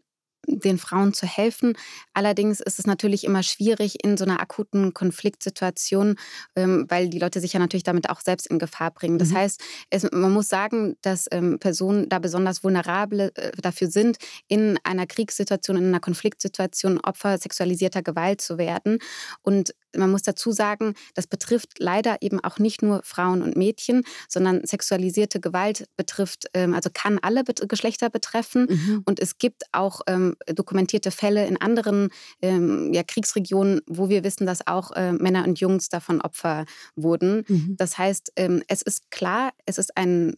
den 0.49 0.77
Frauen 0.77 1.13
zu 1.13 1.25
helfen. 1.25 1.73
Allerdings 2.13 2.59
ist 2.59 2.79
es 2.79 2.87
natürlich 2.87 3.23
immer 3.23 3.43
schwierig 3.43 4.03
in 4.03 4.17
so 4.17 4.25
einer 4.25 4.41
akuten 4.41 4.93
Konfliktsituation, 4.93 6.15
ähm, 6.55 6.85
weil 6.89 7.09
die 7.09 7.19
Leute 7.19 7.39
sich 7.39 7.53
ja 7.53 7.59
natürlich 7.59 7.83
damit 7.83 8.09
auch 8.09 8.21
selbst 8.21 8.47
in 8.47 8.59
Gefahr 8.59 8.91
bringen. 8.91 9.17
Das 9.19 9.29
mhm. 9.29 9.35
heißt, 9.35 9.61
es, 9.89 10.11
man 10.11 10.31
muss 10.31 10.49
sagen, 10.49 10.95
dass 11.01 11.27
ähm, 11.31 11.59
Personen 11.59 12.09
da 12.09 12.19
besonders 12.19 12.63
vulnerabel 12.63 13.31
äh, 13.35 13.51
dafür 13.61 13.89
sind, 13.89 14.17
in 14.47 14.77
einer 14.83 15.07
Kriegssituation, 15.07 15.77
in 15.77 15.87
einer 15.87 15.99
Konfliktsituation 15.99 16.99
Opfer 16.99 17.37
sexualisierter 17.37 18.01
Gewalt 18.01 18.41
zu 18.41 18.57
werden. 18.57 18.99
Und 19.41 19.73
man 19.95 20.11
muss 20.11 20.21
dazu 20.21 20.51
sagen, 20.51 20.93
das 21.13 21.27
betrifft 21.27 21.79
leider 21.79 22.21
eben 22.21 22.39
auch 22.39 22.59
nicht 22.59 22.81
nur 22.81 23.01
Frauen 23.03 23.41
und 23.41 23.55
Mädchen, 23.55 24.03
sondern 24.27 24.65
sexualisierte 24.65 25.39
Gewalt 25.39 25.85
betrifft, 25.97 26.45
ähm, 26.53 26.73
also 26.73 26.89
kann 26.93 27.19
alle 27.19 27.43
Geschlechter 27.43 28.09
betreffen. 28.09 28.67
Mhm. 28.69 29.01
Und 29.05 29.19
es 29.19 29.37
gibt 29.37 29.63
auch 29.71 30.01
ähm, 30.07 30.35
dokumentierte 30.47 31.11
Fälle 31.11 31.45
in 31.47 31.59
anderen 31.59 32.09
ähm, 32.41 32.93
ja, 32.93 33.03
Kriegsregionen, 33.03 33.81
wo 33.87 34.09
wir 34.09 34.23
wissen, 34.23 34.45
dass 34.45 34.65
auch 34.67 34.91
äh, 34.91 35.13
Männer 35.13 35.45
und 35.45 35.59
Jungs 35.59 35.89
davon 35.89 36.21
Opfer 36.21 36.65
wurden. 36.95 37.43
Mhm. 37.47 37.75
Das 37.77 37.97
heißt, 37.97 38.33
es 38.67 38.81
ist 38.81 39.11
klar, 39.11 39.51
es 39.65 39.77
ist 39.77 39.95
ein 39.97 40.35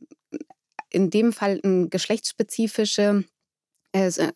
in 0.90 1.10
dem 1.10 1.34
Fall 1.34 1.60
eine 1.64 1.88
geschlechtsspezifische 1.88 3.24
äh, 3.94 4.32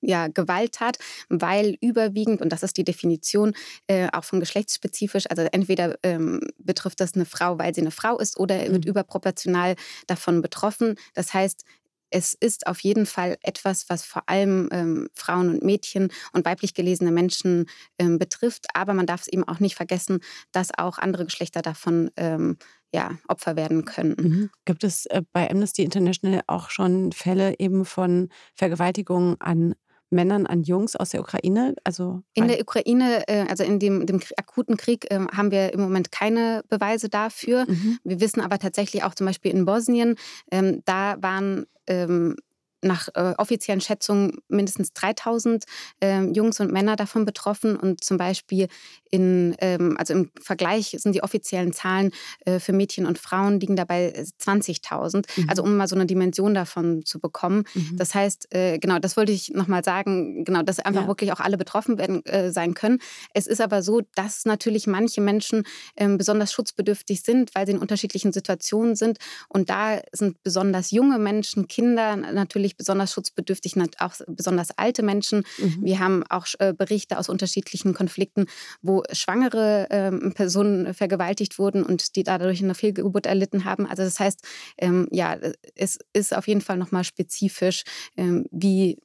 ja, 0.00 0.28
Gewalttat, 0.28 0.98
weil 1.28 1.76
überwiegend, 1.80 2.40
und 2.40 2.50
das 2.50 2.62
ist 2.62 2.76
die 2.76 2.84
Definition, 2.84 3.54
äh, 3.86 4.08
auch 4.12 4.24
von 4.24 4.40
geschlechtsspezifisch, 4.40 5.24
also 5.28 5.42
entweder 5.52 5.98
ähm, 6.02 6.40
betrifft 6.58 7.00
das 7.00 7.14
eine 7.14 7.24
Frau, 7.24 7.58
weil 7.58 7.74
sie 7.74 7.80
eine 7.80 7.90
Frau 7.90 8.18
ist, 8.18 8.38
oder 8.38 8.60
wird 8.72 8.84
mhm. 8.84 8.90
überproportional 8.90 9.76
davon 10.06 10.42
betroffen. 10.42 10.96
Das 11.14 11.34
heißt, 11.34 11.64
es 12.10 12.34
ist 12.34 12.66
auf 12.66 12.80
jeden 12.80 13.06
Fall 13.06 13.36
etwas, 13.42 13.88
was 13.88 14.04
vor 14.04 14.28
allem 14.28 14.68
ähm, 14.72 15.08
Frauen 15.14 15.50
und 15.50 15.64
Mädchen 15.64 16.12
und 16.32 16.44
weiblich 16.44 16.74
gelesene 16.74 17.10
Menschen 17.10 17.66
ähm, 17.98 18.18
betrifft. 18.18 18.66
Aber 18.74 18.94
man 18.94 19.06
darf 19.06 19.22
es 19.22 19.28
eben 19.28 19.44
auch 19.44 19.60
nicht 19.60 19.74
vergessen, 19.74 20.20
dass 20.52 20.76
auch 20.76 20.98
andere 20.98 21.24
Geschlechter 21.24 21.62
davon 21.62 22.10
ähm, 22.16 22.58
ja, 22.92 23.18
Opfer 23.28 23.56
werden 23.56 23.84
können. 23.84 24.16
Mhm. 24.18 24.50
Gibt 24.64 24.84
es 24.84 25.06
äh, 25.06 25.22
bei 25.32 25.50
Amnesty 25.50 25.82
International 25.82 26.42
auch 26.46 26.70
schon 26.70 27.12
Fälle 27.12 27.58
eben 27.58 27.84
von 27.84 28.28
Vergewaltigungen 28.54 29.36
an 29.40 29.74
Männern 30.10 30.46
an 30.46 30.62
Jungs 30.62 30.94
aus 30.96 31.10
der 31.10 31.20
Ukraine? 31.20 31.74
Also 31.84 32.22
in 32.34 32.48
der 32.48 32.60
Ukraine, 32.60 33.26
äh, 33.28 33.46
also 33.48 33.64
in 33.64 33.78
dem, 33.78 34.06
dem 34.06 34.20
akuten 34.36 34.76
Krieg, 34.76 35.06
ähm, 35.10 35.28
haben 35.32 35.50
wir 35.50 35.72
im 35.72 35.80
Moment 35.80 36.12
keine 36.12 36.62
Beweise 36.68 37.08
dafür. 37.08 37.66
Mhm. 37.68 37.98
Wir 38.04 38.20
wissen 38.20 38.40
aber 38.40 38.58
tatsächlich 38.58 39.02
auch 39.02 39.14
zum 39.14 39.26
Beispiel 39.26 39.50
in 39.50 39.64
Bosnien, 39.64 40.16
ähm, 40.50 40.82
da 40.84 41.16
waren 41.20 41.66
ähm, 41.86 42.36
nach 42.82 43.08
äh, 43.14 43.34
offiziellen 43.38 43.80
Schätzungen 43.80 44.38
mindestens 44.48 44.92
3000 44.92 45.64
äh, 46.00 46.24
Jungs 46.32 46.60
und 46.60 46.72
Männer 46.72 46.96
davon 46.96 47.24
betroffen. 47.24 47.76
Und 47.76 48.04
zum 48.04 48.16
Beispiel 48.16 48.68
in, 49.10 49.56
ähm, 49.60 49.96
also 49.98 50.14
im 50.14 50.30
Vergleich 50.40 50.96
sind 50.98 51.14
die 51.14 51.22
offiziellen 51.22 51.72
Zahlen 51.72 52.12
äh, 52.44 52.58
für 52.58 52.72
Mädchen 52.72 53.06
und 53.06 53.18
Frauen 53.18 53.60
liegen 53.60 53.76
dabei 53.76 54.12
20.000. 54.40 55.24
Mhm. 55.36 55.48
Also 55.48 55.62
um 55.62 55.76
mal 55.76 55.88
so 55.88 55.94
eine 55.94 56.06
Dimension 56.06 56.54
davon 56.54 57.04
zu 57.04 57.18
bekommen. 57.18 57.64
Mhm. 57.74 57.96
Das 57.96 58.14
heißt, 58.14 58.54
äh, 58.54 58.78
genau, 58.78 58.98
das 58.98 59.16
wollte 59.16 59.32
ich 59.32 59.50
nochmal 59.50 59.84
sagen, 59.84 60.44
genau, 60.44 60.62
dass 60.62 60.78
einfach 60.78 61.02
ja. 61.02 61.08
wirklich 61.08 61.32
auch 61.32 61.40
alle 61.40 61.56
betroffen 61.56 61.98
werden, 61.98 62.24
äh, 62.26 62.50
sein 62.50 62.74
können. 62.74 62.98
Es 63.34 63.46
ist 63.46 63.60
aber 63.60 63.82
so, 63.82 64.02
dass 64.14 64.44
natürlich 64.44 64.86
manche 64.86 65.20
Menschen 65.20 65.64
ähm, 65.96 66.18
besonders 66.18 66.52
schutzbedürftig 66.52 67.22
sind, 67.22 67.54
weil 67.54 67.66
sie 67.66 67.72
in 67.72 67.78
unterschiedlichen 67.78 68.32
Situationen 68.32 68.96
sind. 68.96 69.18
Und 69.48 69.70
da 69.70 70.00
sind 70.12 70.42
besonders 70.42 70.90
junge 70.90 71.18
Menschen, 71.18 71.68
Kinder 71.68 72.16
natürlich 72.16 72.75
besonders 72.76 73.12
schutzbedürftig, 73.12 73.74
auch 73.98 74.14
besonders 74.26 74.76
alte 74.76 75.02
Menschen. 75.02 75.44
Mhm. 75.58 75.78
Wir 75.82 75.98
haben 75.98 76.24
auch 76.28 76.46
äh, 76.58 76.72
Berichte 76.72 77.18
aus 77.18 77.28
unterschiedlichen 77.28 77.94
Konflikten, 77.94 78.46
wo 78.82 79.02
schwangere 79.12 79.86
ähm, 79.90 80.32
Personen 80.34 80.94
vergewaltigt 80.94 81.58
wurden 81.58 81.82
und 81.82 82.16
die 82.16 82.22
dadurch 82.22 82.62
eine 82.62 82.74
Fehlgeburt 82.74 83.26
erlitten 83.26 83.64
haben. 83.64 83.86
Also 83.86 84.02
das 84.02 84.20
heißt, 84.20 84.42
ähm, 84.78 85.08
ja, 85.10 85.36
es 85.74 85.98
ist 86.12 86.34
auf 86.34 86.46
jeden 86.48 86.60
Fall 86.60 86.76
nochmal 86.76 87.04
spezifisch, 87.04 87.84
ähm, 88.16 88.46
wie 88.50 88.98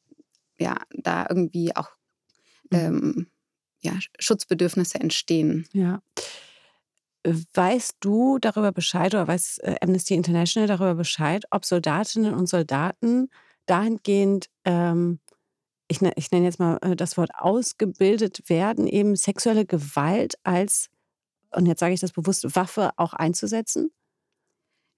ja, 0.59 0.77
da 0.91 1.25
irgendwie 1.27 1.75
auch 1.75 1.89
mhm. 2.69 3.27
ja, 3.81 3.93
Schutzbedürfnisse 4.19 4.99
entstehen. 4.99 5.67
Ja. 5.73 6.01
Weißt 7.53 7.97
du 7.99 8.39
darüber 8.39 8.71
Bescheid 8.71 9.13
oder 9.13 9.27
weiß 9.27 9.59
äh, 9.59 9.75
Amnesty 9.81 10.15
International 10.15 10.67
darüber 10.67 10.95
Bescheid, 10.95 11.45
ob 11.51 11.65
Soldatinnen 11.65 12.33
und 12.33 12.47
Soldaten 12.47 13.29
dahingehend, 13.71 14.47
ähm, 14.65 15.19
ich, 15.87 16.01
ne, 16.01 16.11
ich 16.15 16.31
nenne 16.31 16.45
jetzt 16.45 16.59
mal 16.59 16.77
äh, 16.81 16.95
das 16.95 17.17
Wort 17.17 17.31
ausgebildet 17.35 18.49
werden, 18.49 18.87
eben 18.87 19.15
sexuelle 19.15 19.65
Gewalt 19.65 20.35
als, 20.43 20.89
und 21.55 21.65
jetzt 21.67 21.79
sage 21.79 21.93
ich 21.93 22.01
das 22.01 22.13
bewusst, 22.13 22.55
Waffe 22.55 22.91
auch 22.97 23.13
einzusetzen? 23.13 23.91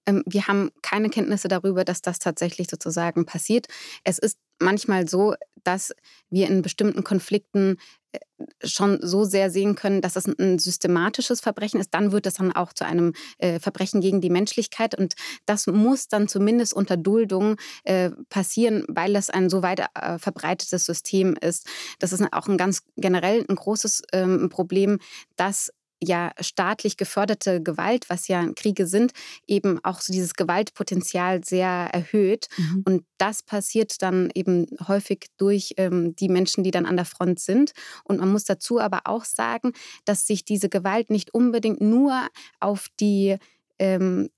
Ähm, 0.06 0.24
wir 0.26 0.48
haben 0.48 0.72
keine 0.82 1.10
Kenntnisse 1.10 1.48
darüber, 1.48 1.84
dass 1.84 2.02
das 2.02 2.20
tatsächlich 2.20 2.68
sozusagen 2.70 3.26
passiert. 3.26 3.68
Es 4.04 4.20
ist 4.20 4.38
manchmal 4.60 5.08
so, 5.08 5.36
dass 5.63 5.94
wir 6.30 6.48
in 6.48 6.62
bestimmten 6.62 7.04
Konflikten 7.04 7.78
äh, 8.12 8.20
schon 8.66 9.00
so 9.02 9.24
sehr 9.24 9.50
sehen 9.50 9.76
können, 9.76 10.02
dass 10.02 10.16
es 10.16 10.26
ein 10.26 10.60
systematisches 10.60 11.39
Verbrechen 11.39 11.80
ist, 11.80 11.94
dann 11.94 12.12
wird 12.12 12.26
es 12.26 12.36
dann 12.36 12.52
auch 12.52 12.74
zu 12.74 12.86
einem 12.86 13.13
äh, 13.38 13.60
Verbrechen 13.60 14.02
gegen 14.02 14.20
die 14.20 14.30
Menschlichkeit. 14.30 14.96
Und 14.98 15.13
das 15.46 15.68
muss 15.68 16.08
dann 16.08 16.28
zumindest 16.28 16.74
unter 16.74 16.98
Duldung 16.98 17.56
äh, 17.84 18.12
passieren, 18.30 18.84
weil 18.88 19.16
es 19.16 19.30
ein 19.30 19.50
so 19.50 19.63
weit 19.63 19.86
verbreitetes 20.18 20.86
System 20.86 21.36
ist. 21.39 21.68
Das 22.00 22.12
ist 22.12 22.24
auch 22.32 22.48
ein 22.48 22.58
ganz 22.58 22.84
generell 22.98 23.46
ein 23.48 23.56
großes 23.56 24.04
ähm, 24.12 24.50
Problem, 24.50 25.00
dass 25.36 25.72
ja 26.04 26.32
staatlich 26.39 26.98
geförderte 26.98 27.62
Gewalt, 27.62 28.10
was 28.10 28.28
ja 28.28 28.46
Kriege 28.56 28.88
sind, 28.88 29.12
eben 29.48 29.84
auch 29.84 30.02
so 30.02 30.13
dieses 30.13 30.34
Gewaltpotenzial 30.34 31.44
sehr 31.44 31.68
erhöht. 31.68 32.48
Mhm. 32.58 32.84
Und 32.86 33.06
das 33.18 33.44
passiert 33.44 34.02
dann 34.02 34.30
eben 34.34 34.68
häufig 34.88 35.28
durch 35.38 35.74
ähm, 35.78 36.16
die 36.16 36.30
Menschen, 36.30 36.63
die 36.63 36.72
dann 36.72 36.86
an 36.86 36.98
der 36.98 37.06
Front 37.06 37.39
sind. 37.39 37.72
Und 38.04 38.20
man 38.20 38.32
muss 38.32 38.44
dazu 38.44 38.80
aber 38.80 39.02
auch 39.06 39.26
sagen, 39.26 39.74
dass 40.06 40.28
sich 40.28 40.46
diese 40.46 40.70
Gewalt 40.70 41.10
nicht 41.10 41.34
unbedingt 41.34 41.82
nur 41.82 42.28
auf 42.60 42.88
die 43.00 43.38
ähm, 43.80 44.30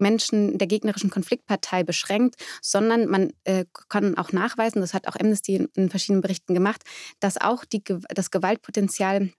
Menschen 0.00 0.58
der 0.58 0.66
gegnerischen 0.66 1.10
Konfliktpartei 1.10 1.84
beschränkt, 1.84 2.36
sondern 2.62 3.06
man 3.06 3.32
äh, 3.44 3.66
kann 3.88 4.16
auch 4.16 4.32
nachweisen, 4.32 4.80
das 4.80 4.94
hat 4.94 5.06
auch 5.06 5.16
Amnesty 5.16 5.56
in, 5.56 5.68
in 5.74 5.90
verschiedenen 5.90 6.22
Berichten 6.22 6.54
gemacht, 6.54 6.82
dass 7.20 7.36
auch 7.36 7.64
die, 7.64 7.82
das 8.08 8.30
Gewaltpotenzial 8.30 9.30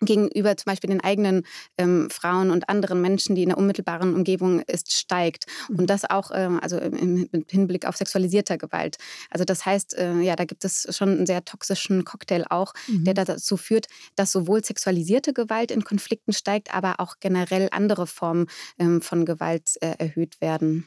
gegenüber 0.00 0.56
zum 0.56 0.70
Beispiel 0.70 0.90
den 0.90 1.02
eigenen 1.02 1.44
ähm, 1.78 2.08
Frauen 2.10 2.50
und 2.50 2.68
anderen 2.68 3.00
Menschen, 3.00 3.34
die 3.34 3.42
in 3.42 3.48
der 3.50 3.58
unmittelbaren 3.58 4.14
Umgebung 4.14 4.60
ist, 4.60 4.92
steigt. 4.92 5.46
Und 5.68 5.82
mhm. 5.82 5.86
das 5.86 6.04
auch 6.04 6.30
ähm, 6.34 6.60
also 6.60 6.78
im, 6.78 7.28
im, 7.32 7.44
Hinblick 7.48 7.86
auf 7.86 7.96
sexualisierter 7.96 8.58
Gewalt. 8.58 8.98
Also 9.30 9.44
das 9.44 9.64
heißt, 9.64 9.94
äh, 9.94 10.20
ja, 10.20 10.36
da 10.36 10.44
gibt 10.44 10.64
es 10.64 10.86
schon 10.94 11.10
einen 11.10 11.26
sehr 11.26 11.44
toxischen 11.44 12.04
Cocktail 12.04 12.44
auch, 12.50 12.74
mhm. 12.88 13.04
der 13.04 13.14
dazu 13.14 13.56
führt, 13.56 13.86
dass 14.16 14.32
sowohl 14.32 14.64
sexualisierte 14.64 15.32
Gewalt 15.32 15.70
in 15.70 15.84
Konflikten 15.84 16.32
steigt, 16.32 16.74
aber 16.74 17.00
auch 17.00 17.16
generell 17.20 17.68
andere 17.72 18.06
Formen 18.06 18.46
ähm, 18.78 19.00
von 19.00 19.24
Gewalt 19.24 19.76
äh, 19.80 19.94
erhöht 19.98 20.40
werden. 20.40 20.86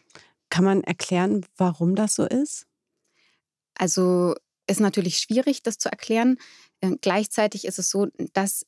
Kann 0.50 0.66
man 0.66 0.84
erklären, 0.84 1.46
warum 1.58 1.96
das 1.96 2.16
so 2.16 2.26
ist? 2.26 2.66
Also 3.76 4.36
ist 4.68 4.80
natürlich 4.80 5.18
schwierig, 5.18 5.64
das 5.64 5.78
zu 5.78 5.90
erklären. 5.90 6.38
Äh, 6.82 6.96
gleichzeitig 7.02 7.66
ist 7.66 7.80
es 7.80 7.90
so, 7.90 8.08
dass 8.34 8.66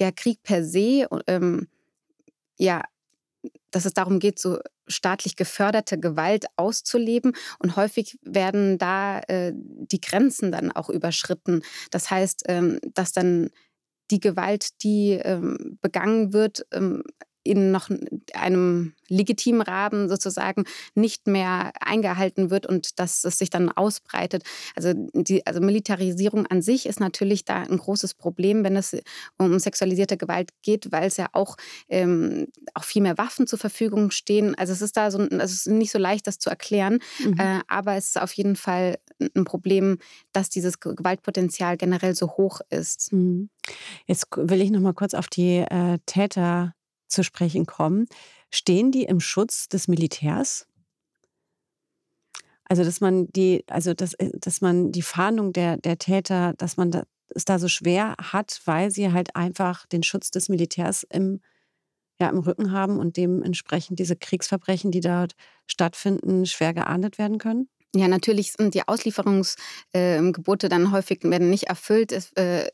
der 0.00 0.12
Krieg 0.12 0.42
per 0.42 0.64
se, 0.64 1.06
ähm, 1.26 1.68
ja, 2.58 2.82
dass 3.70 3.84
es 3.84 3.94
darum 3.94 4.18
geht, 4.18 4.38
so 4.38 4.58
staatlich 4.88 5.36
geförderte 5.36 5.98
Gewalt 5.98 6.46
auszuleben. 6.56 7.32
Und 7.58 7.76
häufig 7.76 8.18
werden 8.22 8.78
da 8.78 9.20
äh, 9.20 9.52
die 9.54 10.00
Grenzen 10.00 10.50
dann 10.50 10.72
auch 10.72 10.90
überschritten. 10.90 11.62
Das 11.90 12.10
heißt, 12.10 12.44
ähm, 12.48 12.80
dass 12.94 13.12
dann 13.12 13.50
die 14.10 14.20
Gewalt, 14.20 14.82
die 14.82 15.12
ähm, 15.12 15.78
begangen 15.80 16.32
wird, 16.32 16.66
ähm, 16.72 17.04
in 17.42 17.70
noch 17.70 17.88
einem 18.34 18.94
legitimen 19.08 19.62
Rahmen 19.62 20.08
sozusagen 20.08 20.64
nicht 20.94 21.26
mehr 21.26 21.72
eingehalten 21.80 22.50
wird 22.50 22.66
und 22.66 22.98
dass 22.98 23.24
es 23.24 23.38
sich 23.38 23.50
dann 23.50 23.70
ausbreitet. 23.70 24.44
Also 24.76 24.92
die 25.12 25.46
also 25.46 25.60
Militarisierung 25.60 26.46
an 26.46 26.62
sich 26.62 26.86
ist 26.86 27.00
natürlich 27.00 27.44
da 27.44 27.62
ein 27.62 27.78
großes 27.78 28.14
Problem, 28.14 28.62
wenn 28.62 28.76
es 28.76 28.96
um 29.38 29.58
sexualisierte 29.58 30.16
Gewalt 30.16 30.50
geht, 30.62 30.92
weil 30.92 31.06
es 31.06 31.16
ja 31.16 31.28
auch, 31.32 31.56
ähm, 31.88 32.48
auch 32.74 32.84
viel 32.84 33.02
mehr 33.02 33.18
Waffen 33.18 33.46
zur 33.46 33.58
Verfügung 33.58 34.10
stehen. 34.10 34.54
Also 34.54 34.72
es 34.72 34.82
ist 34.82 34.96
da 34.96 35.10
so, 35.10 35.18
also 35.18 35.36
es 35.38 35.52
ist 35.52 35.68
nicht 35.68 35.90
so 35.90 35.98
leicht, 35.98 36.26
das 36.26 36.38
zu 36.38 36.50
erklären, 36.50 37.00
mhm. 37.18 37.38
äh, 37.38 37.60
aber 37.68 37.96
es 37.96 38.08
ist 38.08 38.20
auf 38.20 38.32
jeden 38.34 38.56
Fall 38.56 38.98
ein 39.34 39.44
Problem, 39.44 39.98
dass 40.32 40.50
dieses 40.50 40.80
Gewaltpotenzial 40.80 41.76
generell 41.76 42.14
so 42.14 42.28
hoch 42.36 42.60
ist. 42.70 43.12
Mhm. 43.12 43.50
Jetzt 44.06 44.26
will 44.36 44.60
ich 44.60 44.70
noch 44.70 44.80
mal 44.80 44.94
kurz 44.94 45.14
auf 45.14 45.28
die 45.28 45.58
äh, 45.58 45.98
Täter 46.06 46.74
zu 47.10 47.22
sprechen 47.22 47.66
kommen. 47.66 48.06
Stehen 48.50 48.90
die 48.90 49.04
im 49.04 49.20
Schutz 49.20 49.68
des 49.68 49.88
Militärs? 49.88 50.66
Also, 52.64 52.84
dass 52.84 53.00
man 53.00 53.26
die, 53.32 53.64
also 53.68 53.94
dass, 53.94 54.14
äh, 54.14 54.30
dass 54.34 54.60
man 54.60 54.92
die 54.92 55.02
Fahndung 55.02 55.52
der, 55.52 55.76
der 55.76 55.98
Täter, 55.98 56.54
dass 56.56 56.76
man 56.76 56.92
da, 56.92 57.02
es 57.34 57.44
da 57.44 57.58
so 57.58 57.68
schwer 57.68 58.14
hat, 58.20 58.60
weil 58.64 58.90
sie 58.90 59.12
halt 59.12 59.34
einfach 59.34 59.86
den 59.86 60.02
Schutz 60.02 60.30
des 60.30 60.48
Militärs 60.48 61.04
im, 61.10 61.40
ja, 62.20 62.28
im 62.28 62.38
Rücken 62.38 62.70
haben 62.70 62.98
und 62.98 63.16
dementsprechend 63.16 63.98
diese 63.98 64.14
Kriegsverbrechen, 64.14 64.92
die 64.92 65.00
dort 65.00 65.34
stattfinden, 65.66 66.46
schwer 66.46 66.72
geahndet 66.72 67.18
werden 67.18 67.38
können? 67.38 67.68
Ja, 67.94 68.06
natürlich 68.06 68.52
sind 68.52 68.74
die 68.74 68.86
Auslieferungsgebote 68.86 70.66
äh, 70.66 70.70
dann 70.70 70.92
häufig 70.92 71.24
werden 71.24 71.50
nicht 71.50 71.64
erfüllt. 71.64 72.12
Es, 72.12 72.32
äh, 72.34 72.68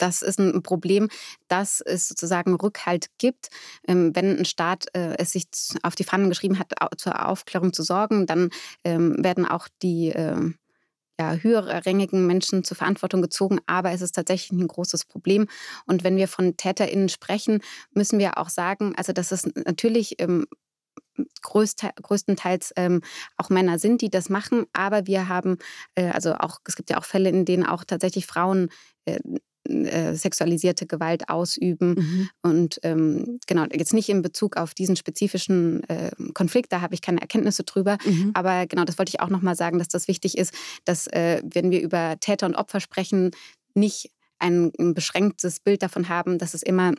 das 0.00 0.22
ist 0.22 0.38
ein 0.38 0.62
Problem, 0.62 1.08
dass 1.48 1.80
es 1.80 2.08
sozusagen 2.08 2.54
Rückhalt 2.54 3.06
gibt. 3.18 3.48
Ähm, 3.86 4.14
wenn 4.14 4.38
ein 4.38 4.44
Staat 4.44 4.86
äh, 4.94 5.16
es 5.18 5.32
sich 5.32 5.46
auf 5.82 5.94
die 5.94 6.04
Fahnen 6.04 6.28
geschrieben 6.28 6.58
hat, 6.58 6.72
zur 6.96 7.28
Aufklärung 7.28 7.72
zu 7.72 7.82
sorgen, 7.82 8.26
dann 8.26 8.50
ähm, 8.84 9.16
werden 9.22 9.46
auch 9.46 9.68
die 9.82 10.08
ähm, 10.08 10.56
ja, 11.20 11.34
höherrangigen 11.34 12.26
Menschen 12.26 12.64
zur 12.64 12.78
Verantwortung 12.78 13.20
gezogen, 13.20 13.60
aber 13.66 13.92
es 13.92 14.00
ist 14.00 14.14
tatsächlich 14.14 14.58
ein 14.58 14.66
großes 14.66 15.04
Problem. 15.04 15.48
Und 15.86 16.02
wenn 16.02 16.16
wir 16.16 16.28
von 16.28 16.56
TäterInnen 16.56 17.10
sprechen, 17.10 17.60
müssen 17.92 18.18
wir 18.18 18.38
auch 18.38 18.48
sagen, 18.48 18.94
also 18.96 19.12
dass 19.12 19.30
es 19.30 19.46
natürlich 19.54 20.16
größtenteils 21.42 22.72
ähm, 22.76 23.02
auch 23.36 23.50
Männer 23.50 23.78
sind, 23.78 24.00
die 24.00 24.10
das 24.10 24.30
machen, 24.30 24.64
aber 24.72 25.06
wir 25.06 25.28
haben, 25.28 25.58
äh, 25.94 26.08
also 26.08 26.34
auch, 26.34 26.60
es 26.64 26.76
gibt 26.76 26.88
ja 26.88 26.98
auch 26.98 27.04
Fälle, 27.04 27.28
in 27.28 27.44
denen 27.44 27.66
auch 27.66 27.84
tatsächlich 27.84 28.26
Frauen 28.26 28.70
äh, 29.04 29.20
äh, 29.70 30.14
sexualisierte 30.14 30.86
Gewalt 30.86 31.28
ausüben. 31.28 31.94
Mhm. 31.94 32.28
Und 32.42 32.80
ähm, 32.82 33.38
genau, 33.46 33.64
jetzt 33.72 33.94
nicht 33.94 34.08
in 34.08 34.22
Bezug 34.22 34.56
auf 34.56 34.74
diesen 34.74 34.96
spezifischen 34.96 35.82
äh, 35.88 36.10
Konflikt, 36.34 36.72
da 36.72 36.80
habe 36.80 36.94
ich 36.94 37.02
keine 37.02 37.20
Erkenntnisse 37.20 37.64
drüber. 37.64 37.98
Mhm. 38.04 38.30
Aber 38.34 38.66
genau, 38.66 38.84
das 38.84 38.98
wollte 38.98 39.10
ich 39.10 39.20
auch 39.20 39.30
nochmal 39.30 39.56
sagen, 39.56 39.78
dass 39.78 39.88
das 39.88 40.08
wichtig 40.08 40.36
ist, 40.36 40.54
dass 40.84 41.06
äh, 41.08 41.42
wenn 41.44 41.70
wir 41.70 41.80
über 41.80 42.16
Täter 42.20 42.46
und 42.46 42.54
Opfer 42.54 42.80
sprechen, 42.80 43.30
nicht 43.74 44.10
ein, 44.38 44.72
ein 44.78 44.94
beschränktes 44.94 45.60
Bild 45.60 45.82
davon 45.82 46.08
haben, 46.08 46.38
dass 46.38 46.54
es 46.54 46.62
immer 46.62 46.94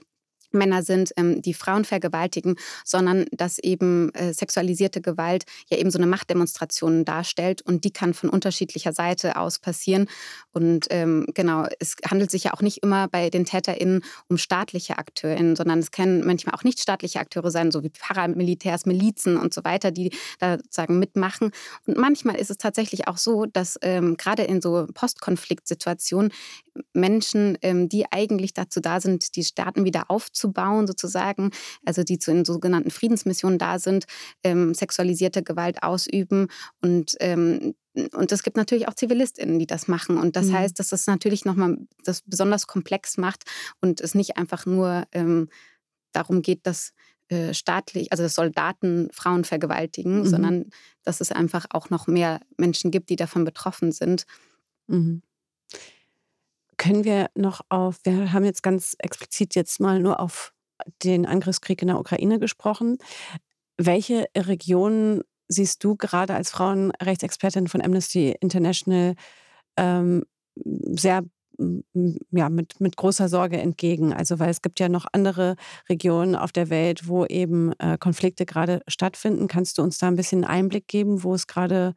Männer 0.54 0.84
sind, 0.84 1.12
ähm, 1.18 1.42
die 1.42 1.54
Frauen 1.54 1.86
vergewaltigen, 1.86 2.56
sondern 2.86 3.26
dass 3.32 3.60
eben 3.60 4.14
äh, 4.14 4.34
sexualisierte 4.34 5.02
Gewalt 5.02 5.46
ja 5.70 5.78
eben 5.78 5.92
so 5.92 5.98
eine 5.98 6.08
Machtdemonstration 6.08 7.06
darstellt 7.06 7.62
und 7.62 7.84
die 7.84 7.92
kann 7.92 8.14
von 8.14 8.30
unterschiedlicher 8.30 8.94
Seite 8.94 9.38
aus 9.38 9.60
passieren. 9.60 10.08
Und 10.52 10.88
ähm, 10.90 11.26
genau, 11.34 11.66
es 11.80 11.96
handelt 12.10 12.32
sich 12.32 12.46
ja 12.46 12.54
auch 12.54 12.62
nicht 12.62 12.84
immer 12.84 13.08
bei 13.08 13.30
den 13.30 13.46
TäterInnen 13.46 14.04
um 14.28 14.38
staatliche 14.38 14.98
AkteurInnen, 14.98 15.56
sondern 15.56 15.80
es 15.80 15.92
können 15.92 16.26
manchmal 16.26 16.56
auch 16.56 16.64
nicht 16.64 16.80
staatliche 16.80 17.20
Akteure 17.20 17.52
sein, 17.52 17.72
so 17.72 17.84
wie 17.84 17.90
Paramilitärs, 17.90 18.86
Milizen 18.86 19.38
und 19.38 19.54
so 19.54 19.64
weiter, 19.64 19.92
die 19.92 20.12
da 20.40 20.58
sozusagen 20.58 21.00
mitmachen. 21.00 21.52
Und 21.86 21.98
manchmal 21.98 22.36
ist 22.36 22.50
es 22.50 22.58
tatsächlich 22.58 23.08
auch 23.08 23.18
so, 23.18 23.46
dass 23.46 23.78
ähm, 23.82 24.18
gerade 24.18 24.44
in 24.44 24.62
so 24.62 24.88
Postkonfliktsituationen 24.94 26.32
Menschen, 26.94 27.58
die 27.62 28.06
eigentlich 28.12 28.54
dazu 28.54 28.80
da 28.80 29.02
sind, 29.02 29.36
die 29.36 29.44
Staaten 29.44 29.84
wieder 29.84 30.06
aufzubauen, 30.42 30.88
sozusagen, 30.88 31.52
also 31.86 32.04
die 32.04 32.20
zu 32.20 32.34
den 32.34 32.46
sogenannten 32.46 32.92
Friedensmissionen 32.92 33.60
da 33.60 33.80
sind, 33.80 34.06
ähm, 34.44 34.74
sexualisierte 34.74 35.44
Gewalt 35.44 35.84
ausüben 35.84 36.48
und 36.82 37.16
ähm, 37.20 37.76
und 38.14 38.32
es 38.32 38.44
gibt 38.44 38.56
natürlich 38.56 38.88
auch 38.88 38.94
ZivilistInnen, 38.94 39.60
die 39.60 39.68
das 39.68 39.90
machen. 39.90 40.18
Und 40.18 40.38
das 40.38 40.46
mhm. 40.46 40.54
heißt, 40.54 40.80
dass 40.80 40.88
das 40.88 41.08
natürlich 41.08 41.44
nochmal 41.44 41.78
das 42.06 42.22
besonders 42.22 42.66
komplex 42.66 43.18
macht 43.18 43.44
und 43.82 44.00
es 44.00 44.16
nicht 44.16 44.38
einfach 44.38 44.66
nur 44.66 45.04
ähm, 45.12 45.50
darum 46.14 46.42
geht, 46.42 46.66
dass 46.66 46.94
äh, 47.28 47.54
staatlich, 47.54 48.14
also 48.14 48.24
dass 48.24 48.36
Soldaten 48.36 49.10
Frauen 49.12 49.44
vergewaltigen, 49.44 50.20
mhm. 50.20 50.26
sondern 50.26 50.66
dass 51.04 51.20
es 51.20 51.34
einfach 51.34 51.66
auch 51.72 51.90
noch 51.90 52.08
mehr 52.08 52.40
Menschen 52.56 52.92
gibt, 52.92 53.10
die 53.10 53.18
davon 53.18 53.44
betroffen 53.44 53.92
sind. 53.92 54.24
Mhm. 54.88 55.22
Können 56.82 57.04
wir 57.04 57.30
noch 57.36 57.62
auf, 57.70 58.00
wir 58.06 58.34
haben 58.34 58.44
jetzt 58.44 58.64
ganz 58.64 58.96
explizit 58.98 59.54
jetzt 59.54 59.80
mal 59.80 60.00
nur 60.00 60.20
auf 60.20 60.52
den 61.04 61.28
Angriffskrieg 61.28 61.80
in 61.84 61.90
der 61.90 62.00
Ukraine 62.00 62.40
gesprochen. 62.40 62.98
Welche 63.78 64.26
Regionen 64.36 65.22
siehst 65.48 65.84
du 65.84 65.96
gerade 65.96 66.34
als 66.34 66.50
Frauenrechtsexpertin 66.50 67.68
von 67.68 67.84
Amnesty 67.84 68.36
International 68.40 69.14
ähm, 69.78 70.24
sehr 70.56 71.22
ja, 72.32 72.50
mit, 72.50 72.82
mit 72.82 72.98
großer 72.98 73.30
Sorge 73.30 73.60
entgegen. 73.60 74.12
Also 74.12 74.40
weil 74.40 74.50
es 74.50 74.64
gibt 74.64 74.80
ja 74.80 74.90
noch 74.90 75.06
andere 75.12 75.58
Regionen 75.88 76.36
auf 76.36 76.52
der 76.52 76.72
Welt, 76.72 77.08
wo 77.08 77.28
eben 77.28 77.74
äh, 77.78 78.00
Konflikte 78.00 78.48
gerade 78.48 78.82
stattfinden. 78.88 79.48
Kannst 79.48 79.78
du 79.78 79.84
uns 79.84 80.00
da 80.00 80.08
ein 80.08 80.16
bisschen 80.16 80.46
Einblick 80.46 80.88
geben, 80.88 81.22
wo 81.22 81.36
es 81.36 81.46
gerade 81.46 81.94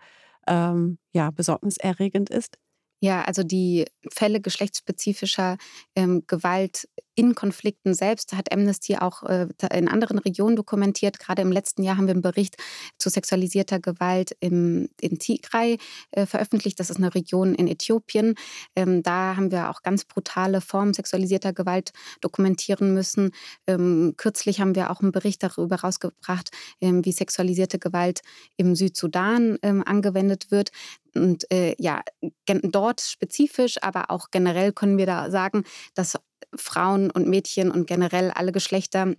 ähm, 0.47 0.99
ja, 1.15 1.31
besorgniserregend 1.31 2.29
ist? 2.29 2.59
Ja, 3.05 3.21
also 3.21 3.43
die 3.43 3.85
Fälle 4.11 4.41
geschlechtsspezifischer 4.41 5.59
ähm, 5.95 6.25
Gewalt 6.27 6.89
in 7.15 7.35
Konflikten 7.35 7.95
selbst 7.95 8.33
hat 8.33 8.53
Amnesty 8.53 8.97
auch 8.97 9.23
äh, 9.25 9.47
in 9.73 9.89
anderen 9.89 10.19
Regionen 10.19 10.57
dokumentiert. 10.57 11.19
Gerade 11.19 11.43
im 11.43 11.53
letzten 11.53 11.83
Jahr 11.83 11.97
haben 11.97 12.07
wir 12.07 12.15
einen 12.15 12.23
Bericht 12.23 12.57
zu 12.99 13.09
sexualisierter 13.09 13.81
Gewalt 13.81 14.37
im, 14.41 14.89
in 15.01 15.19
Tigray 15.19 15.79
äh, 16.11 16.27
veröffentlicht. 16.27 16.81
Das 16.81 16.91
ist 16.91 16.97
eine 16.97 17.15
Region 17.15 17.55
in 17.55 17.69
Äthiopien. 17.69 18.35
Ähm, 18.77 19.03
da 19.03 19.37
haben 19.37 19.51
wir 19.51 19.71
auch 19.71 19.83
ganz 19.83 20.05
brutale 20.05 20.61
Formen 20.61 20.95
sexualisierter 20.95 21.53
Gewalt 21.53 21.93
dokumentieren 22.21 22.95
müssen. 22.95 23.31
Ähm, 23.67 24.15
kürzlich 24.17 24.61
haben 24.61 24.75
wir 24.75 24.91
auch 24.91 25.01
einen 25.01 25.13
Bericht 25.13 25.43
darüber 25.43 25.77
rausgebracht, 25.77 26.51
ähm, 26.81 27.05
wie 27.05 27.13
sexualisierte 27.13 27.79
Gewalt 27.79 28.21
im 28.57 28.75
Südsudan 28.75 29.59
angewendet 29.63 30.51
wird. 30.51 30.71
Und 31.15 31.51
äh, 31.53 31.75
ja, 31.79 32.03
dort 32.47 33.01
spezifisch, 33.01 33.77
aber 33.83 34.11
auch 34.11 34.31
generell 34.31 34.73
können 34.73 34.99
wir 34.99 35.07
da 35.07 35.31
sagen, 35.31 35.65
dass 35.95 36.17
Frauen 36.57 37.11
und 37.11 37.29
Mädchen 37.29 37.71
und 37.71 37.87
generell 37.87 38.31
alle 38.31 38.53
Geschlechter 38.53 39.15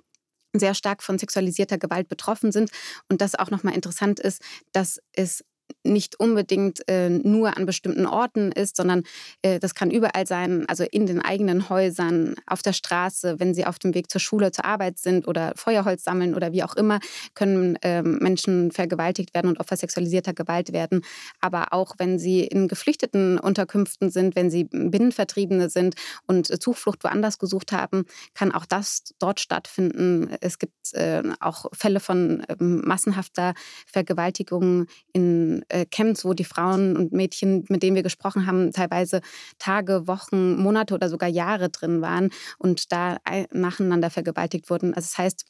sehr 0.53 0.73
stark 0.73 1.03
von 1.03 1.19
sexualisierter 1.19 1.77
Gewalt 1.77 2.07
betroffen 2.07 2.51
sind. 2.51 2.69
Und 3.09 3.21
das 3.21 3.35
auch 3.35 3.51
nochmal 3.51 3.73
interessant 3.73 4.19
ist, 4.19 4.41
dass 4.71 4.99
es 5.13 5.43
nicht 5.85 6.19
unbedingt 6.19 6.87
äh, 6.89 7.09
nur 7.09 7.55
an 7.55 7.65
bestimmten 7.65 8.05
Orten 8.05 8.51
ist, 8.51 8.75
sondern 8.75 9.03
äh, 9.41 9.59
das 9.59 9.75
kann 9.75 9.91
überall 9.91 10.27
sein, 10.27 10.65
also 10.67 10.83
in 10.83 11.05
den 11.05 11.21
eigenen 11.21 11.69
Häusern, 11.69 12.35
auf 12.47 12.61
der 12.61 12.73
Straße, 12.73 13.39
wenn 13.39 13.53
sie 13.53 13.65
auf 13.65 13.79
dem 13.79 13.93
Weg 13.93 14.09
zur 14.09 14.19
Schule, 14.19 14.51
zur 14.51 14.65
Arbeit 14.65 14.97
sind 14.97 15.27
oder 15.27 15.53
Feuerholz 15.55 16.03
sammeln 16.03 16.35
oder 16.35 16.51
wie 16.51 16.63
auch 16.63 16.75
immer, 16.75 16.99
können 17.33 17.77
äh, 17.77 18.01
Menschen 18.01 18.71
vergewaltigt 18.71 19.33
werden 19.33 19.47
und 19.47 19.59
Opfer 19.59 19.77
sexualisierter 19.77 20.33
Gewalt 20.33 20.73
werden. 20.73 21.01
Aber 21.39 21.71
auch 21.71 21.95
wenn 21.97 22.19
sie 22.19 22.41
in 22.41 22.67
geflüchteten 22.67 23.39
Unterkünften 23.39 24.09
sind, 24.09 24.35
wenn 24.35 24.49
sie 24.49 24.65
Binnenvertriebene 24.65 25.69
sind 25.69 25.95
und 26.27 26.47
Zuflucht 26.61 27.03
woanders 27.03 27.39
gesucht 27.39 27.71
haben, 27.71 28.05
kann 28.33 28.51
auch 28.51 28.65
das 28.65 29.03
dort 29.19 29.39
stattfinden. 29.39 30.35
Es 30.41 30.59
gibt 30.59 30.93
äh, 30.93 31.21
auch 31.39 31.67
Fälle 31.73 31.99
von 31.99 32.43
ähm, 32.59 32.81
massenhafter 32.85 33.53
Vergewaltigung 33.85 34.87
in 35.13 35.54
äh, 35.69 35.85
Camps, 35.85 36.25
wo 36.25 36.33
die 36.33 36.43
Frauen 36.43 36.97
und 36.97 37.13
Mädchen, 37.13 37.65
mit 37.69 37.83
denen 37.83 37.95
wir 37.95 38.03
gesprochen 38.03 38.45
haben, 38.45 38.71
teilweise 38.71 39.21
Tage, 39.59 40.07
Wochen, 40.07 40.55
Monate 40.57 40.93
oder 40.93 41.09
sogar 41.09 41.29
Jahre 41.29 41.69
drin 41.69 42.01
waren 42.01 42.29
und 42.57 42.91
da 42.91 43.17
nacheinander 43.51 44.09
vergewaltigt 44.09 44.69
wurden. 44.69 44.93
Also 44.93 45.07
das 45.07 45.17
heißt, 45.17 45.45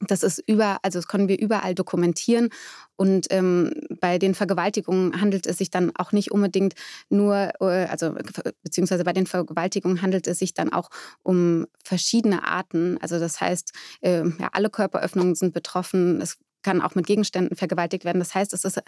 das 0.00 0.22
ist 0.22 0.42
über, 0.46 0.78
also 0.82 0.98
das 0.98 1.08
können 1.08 1.28
wir 1.28 1.38
überall 1.38 1.74
dokumentieren. 1.74 2.50
Und 2.96 3.26
ähm, 3.30 3.72
bei 4.00 4.18
den 4.18 4.34
Vergewaltigungen 4.34 5.20
handelt 5.20 5.46
es 5.46 5.58
sich 5.58 5.70
dann 5.70 5.92
auch 5.96 6.12
nicht 6.12 6.30
unbedingt 6.30 6.74
nur, 7.08 7.50
äh, 7.60 7.86
also 7.86 8.14
beziehungsweise 8.62 9.04
bei 9.04 9.12
den 9.12 9.26
Vergewaltigungen 9.26 10.02
handelt 10.02 10.26
es 10.26 10.38
sich 10.38 10.54
dann 10.54 10.72
auch 10.72 10.90
um 11.22 11.66
verschiedene 11.82 12.46
Arten. 12.46 12.98
Also 13.00 13.18
das 13.18 13.40
heißt, 13.40 13.72
äh, 14.02 14.24
ja, 14.38 14.48
alle 14.52 14.70
Körperöffnungen 14.70 15.34
sind 15.34 15.54
betroffen. 15.54 16.20
Es 16.20 16.38
kann 16.64 16.82
auch 16.82 16.96
mit 16.96 17.06
Gegenständen 17.06 17.56
vergewaltigt 17.56 18.04
werden. 18.04 18.18
Das 18.18 18.34
heißt, 18.34 18.52
es 18.52 18.64
ist 18.64 18.80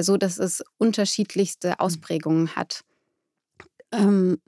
so, 0.00 0.16
dass 0.16 0.38
es 0.38 0.64
unterschiedlichste 0.78 1.70
hm. 1.70 1.78
Ausprägungen 1.78 2.56
hat. 2.56 2.82
Ähm, 3.92 4.38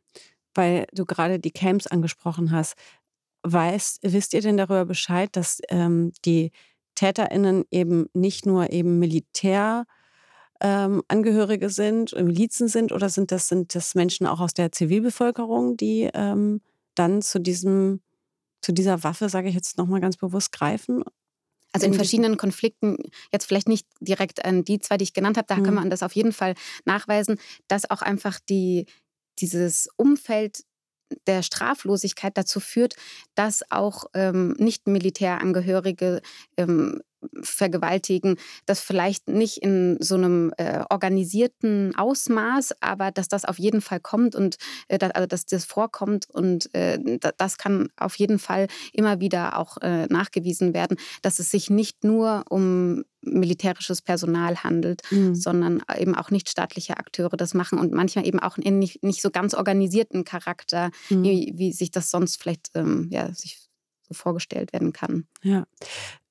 weil 0.54 0.86
du 0.92 1.06
gerade 1.06 1.38
die 1.38 1.52
Camps 1.52 1.86
angesprochen 1.86 2.50
hast. 2.50 2.74
Weißt, 3.42 4.00
wisst 4.02 4.34
ihr 4.34 4.42
denn 4.42 4.56
darüber 4.56 4.84
Bescheid, 4.84 5.30
dass 5.32 5.60
ähm, 5.68 6.12
die 6.24 6.50
TäterInnen 6.94 7.64
eben 7.70 8.06
nicht 8.12 8.44
nur 8.44 8.70
eben 8.70 8.98
Militär 8.98 9.86
ähm, 10.60 11.02
Angehörige 11.08 11.70
sind, 11.70 12.12
Milizen 12.14 12.68
sind 12.68 12.92
oder 12.92 13.08
sind 13.08 13.32
das, 13.32 13.48
sind 13.48 13.74
das 13.74 13.94
Menschen 13.94 14.26
auch 14.26 14.40
aus 14.40 14.52
der 14.52 14.72
Zivilbevölkerung, 14.72 15.76
die 15.78 16.10
ähm, 16.12 16.60
dann 16.94 17.22
zu 17.22 17.38
diesem, 17.38 18.02
zu 18.60 18.72
dieser 18.72 19.02
Waffe, 19.02 19.30
sage 19.30 19.48
ich 19.48 19.54
jetzt 19.54 19.78
nochmal 19.78 20.00
ganz 20.00 20.18
bewusst, 20.18 20.52
greifen? 20.52 21.02
Also 21.72 21.86
in 21.86 21.94
verschiedenen 21.94 22.36
Konflikten, 22.36 22.96
jetzt 23.32 23.46
vielleicht 23.46 23.68
nicht 23.68 23.86
direkt 24.00 24.44
an 24.44 24.64
die 24.64 24.80
zwei, 24.80 24.96
die 24.96 25.04
ich 25.04 25.12
genannt 25.12 25.36
habe, 25.36 25.46
da 25.46 25.56
mhm. 25.56 25.64
kann 25.64 25.74
man 25.74 25.90
das 25.90 26.02
auf 26.02 26.14
jeden 26.16 26.32
Fall 26.32 26.54
nachweisen, 26.84 27.38
dass 27.68 27.88
auch 27.90 28.02
einfach 28.02 28.40
die, 28.40 28.86
dieses 29.38 29.88
Umfeld 29.96 30.64
der 31.26 31.42
Straflosigkeit 31.42 32.36
dazu 32.36 32.60
führt, 32.60 32.94
dass 33.34 33.62
auch 33.70 34.04
ähm, 34.14 34.54
Nicht-Militärangehörige 34.58 36.22
ähm, 36.56 37.00
vergewaltigen, 37.42 38.36
das 38.66 38.80
vielleicht 38.80 39.28
nicht 39.28 39.58
in 39.58 39.96
so 40.00 40.14
einem 40.14 40.52
äh, 40.56 40.82
organisierten 40.90 41.94
Ausmaß, 41.96 42.74
aber 42.80 43.10
dass 43.10 43.28
das 43.28 43.44
auf 43.44 43.58
jeden 43.58 43.80
Fall 43.80 44.00
kommt 44.00 44.34
und 44.34 44.56
äh, 44.88 44.98
dass, 44.98 45.10
also 45.12 45.26
dass 45.26 45.46
das 45.46 45.64
vorkommt 45.64 46.28
und 46.30 46.74
äh, 46.74 46.98
das 47.36 47.58
kann 47.58 47.88
auf 47.96 48.16
jeden 48.16 48.38
Fall 48.38 48.68
immer 48.92 49.20
wieder 49.20 49.58
auch 49.58 49.76
äh, 49.78 50.06
nachgewiesen 50.06 50.74
werden, 50.74 50.96
dass 51.22 51.38
es 51.38 51.50
sich 51.50 51.70
nicht 51.70 52.04
nur 52.04 52.44
um 52.48 53.04
militärisches 53.22 54.00
Personal 54.00 54.62
handelt, 54.64 55.02
mhm. 55.10 55.34
sondern 55.34 55.82
eben 55.98 56.14
auch 56.14 56.30
nicht 56.30 56.48
staatliche 56.48 56.96
Akteure 56.96 57.36
das 57.36 57.54
machen 57.54 57.78
und 57.78 57.92
manchmal 57.92 58.26
eben 58.26 58.40
auch 58.40 58.56
in 58.56 58.78
nicht, 58.78 59.02
nicht 59.02 59.20
so 59.20 59.30
ganz 59.30 59.54
organisierten 59.54 60.24
Charakter, 60.24 60.90
mhm. 61.10 61.22
wie, 61.22 61.52
wie 61.56 61.72
sich 61.72 61.90
das 61.90 62.10
sonst 62.10 62.40
vielleicht 62.40 62.70
ähm, 62.74 63.08
ja, 63.10 63.32
sich 63.34 63.69
vorgestellt 64.14 64.72
werden 64.72 64.92
kann. 64.92 65.26
Ja, 65.42 65.64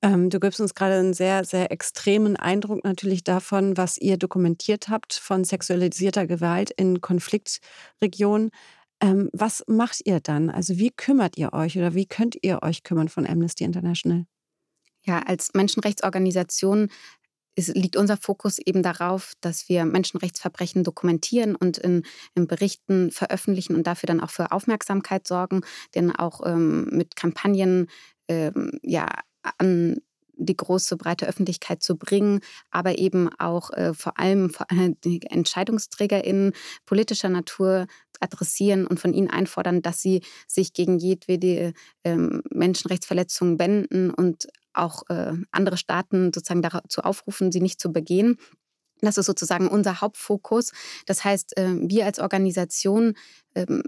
ähm, 0.02 0.30
du 0.30 0.40
gibst 0.40 0.60
uns 0.60 0.74
gerade 0.74 0.94
einen 0.94 1.14
sehr, 1.14 1.44
sehr 1.44 1.70
extremen 1.70 2.36
Eindruck 2.36 2.84
natürlich 2.84 3.24
davon, 3.24 3.76
was 3.76 3.98
ihr 3.98 4.16
dokumentiert 4.16 4.88
habt 4.88 5.14
von 5.14 5.44
sexualisierter 5.44 6.26
Gewalt 6.26 6.70
in 6.70 7.00
Konfliktregionen. 7.00 8.50
Ähm, 9.02 9.30
was 9.32 9.64
macht 9.66 10.02
ihr 10.04 10.20
dann? 10.20 10.50
Also 10.50 10.78
wie 10.78 10.90
kümmert 10.90 11.38
ihr 11.38 11.52
euch 11.52 11.76
oder 11.78 11.94
wie 11.94 12.06
könnt 12.06 12.36
ihr 12.42 12.62
euch 12.62 12.82
kümmern 12.82 13.08
von 13.08 13.26
Amnesty 13.26 13.64
International? 13.64 14.26
Ja, 15.02 15.20
als 15.20 15.54
Menschenrechtsorganisation 15.54 16.88
ist, 17.54 17.76
liegt 17.76 17.96
unser 17.96 18.16
Fokus 18.16 18.58
eben 18.58 18.82
darauf, 18.82 19.32
dass 19.40 19.68
wir 19.68 19.84
Menschenrechtsverbrechen 19.84 20.84
dokumentieren 20.84 21.54
und 21.54 21.78
in, 21.78 22.04
in 22.34 22.46
Berichten 22.46 23.10
veröffentlichen 23.10 23.74
und 23.74 23.86
dafür 23.86 24.06
dann 24.06 24.20
auch 24.20 24.30
für 24.30 24.52
Aufmerksamkeit 24.52 25.26
sorgen, 25.26 25.62
denn 25.94 26.14
auch 26.14 26.46
ähm, 26.46 26.84
mit 26.90 27.16
Kampagnen 27.16 27.88
ähm, 28.28 28.78
ja, 28.82 29.08
an 29.58 30.00
die 30.40 30.56
große 30.56 30.96
breite 30.96 31.26
Öffentlichkeit 31.28 31.82
zu 31.82 31.96
bringen, 31.96 32.40
aber 32.70 32.98
eben 32.98 33.28
auch 33.38 33.70
äh, 33.70 33.94
vor 33.94 34.18
allem 34.18 34.50
vor, 34.50 34.66
äh, 34.70 34.92
die 35.04 35.22
EntscheidungsträgerInnen 35.22 36.52
politischer 36.86 37.28
Natur 37.28 37.86
adressieren 38.20 38.86
und 38.86 39.00
von 39.00 39.14
ihnen 39.14 39.30
einfordern, 39.30 39.82
dass 39.82 40.00
sie 40.00 40.22
sich 40.46 40.72
gegen 40.72 40.98
jedwede 40.98 41.72
äh, 42.02 42.16
Menschenrechtsverletzungen 42.50 43.58
wenden 43.58 44.10
und 44.10 44.46
auch 44.72 45.02
äh, 45.08 45.32
andere 45.50 45.76
Staaten 45.76 46.32
sozusagen 46.32 46.62
dazu 46.62 47.02
aufrufen, 47.02 47.52
sie 47.52 47.60
nicht 47.60 47.80
zu 47.80 47.92
begehen. 47.92 48.38
Das 49.00 49.16
ist 49.16 49.26
sozusagen 49.26 49.68
unser 49.68 50.00
Hauptfokus. 50.00 50.72
Das 51.06 51.24
heißt, 51.24 51.56
äh, 51.56 51.74
wir 51.88 52.04
als 52.04 52.18
Organisation 52.18 53.14
ähm, 53.54 53.82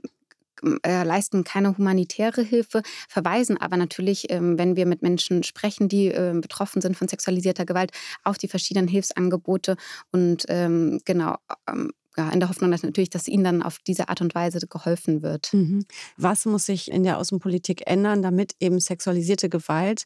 äh, 0.83 1.03
leisten 1.03 1.45
keine 1.45 1.77
humanitäre 1.77 2.43
Hilfe, 2.43 2.83
verweisen 3.09 3.57
aber 3.57 3.77
natürlich, 3.77 4.31
ähm, 4.31 4.59
wenn 4.59 4.77
wir 4.77 4.87
mit 4.87 5.03
Menschen 5.03 5.43
sprechen, 5.43 5.89
die 5.89 6.09
äh, 6.09 6.33
betroffen 6.41 6.81
sind 6.81 6.97
von 6.97 7.09
sexualisierter 7.09 7.65
Gewalt, 7.65 7.91
auf 8.23 8.39
die 8.39 8.49
verschiedenen 8.49 8.89
Hilfsangebote 8.89 9.77
und 10.13 10.45
ähm, 10.49 11.01
genau 11.05 11.37
ähm, 11.69 11.93
ja, 12.17 12.29
in 12.29 12.41
der 12.41 12.51
Hoffnung, 12.51 12.71
dass 12.71 12.83
natürlich, 12.83 13.11
dass 13.11 13.27
ihnen 13.27 13.45
dann 13.45 13.63
auf 13.63 13.79
diese 13.79 14.09
Art 14.09 14.21
und 14.21 14.35
Weise 14.35 14.61
geholfen 14.67 15.23
wird. 15.23 15.53
Mhm. 15.55 15.87
Was 16.17 16.45
muss 16.45 16.67
sich 16.67 16.91
in 16.91 17.05
der 17.05 17.19
Außenpolitik 17.19 17.87
ändern, 17.87 18.23
damit 18.23 18.55
eben 18.61 18.79
sexualisierte 18.81 19.49
Gewalt 19.49 20.05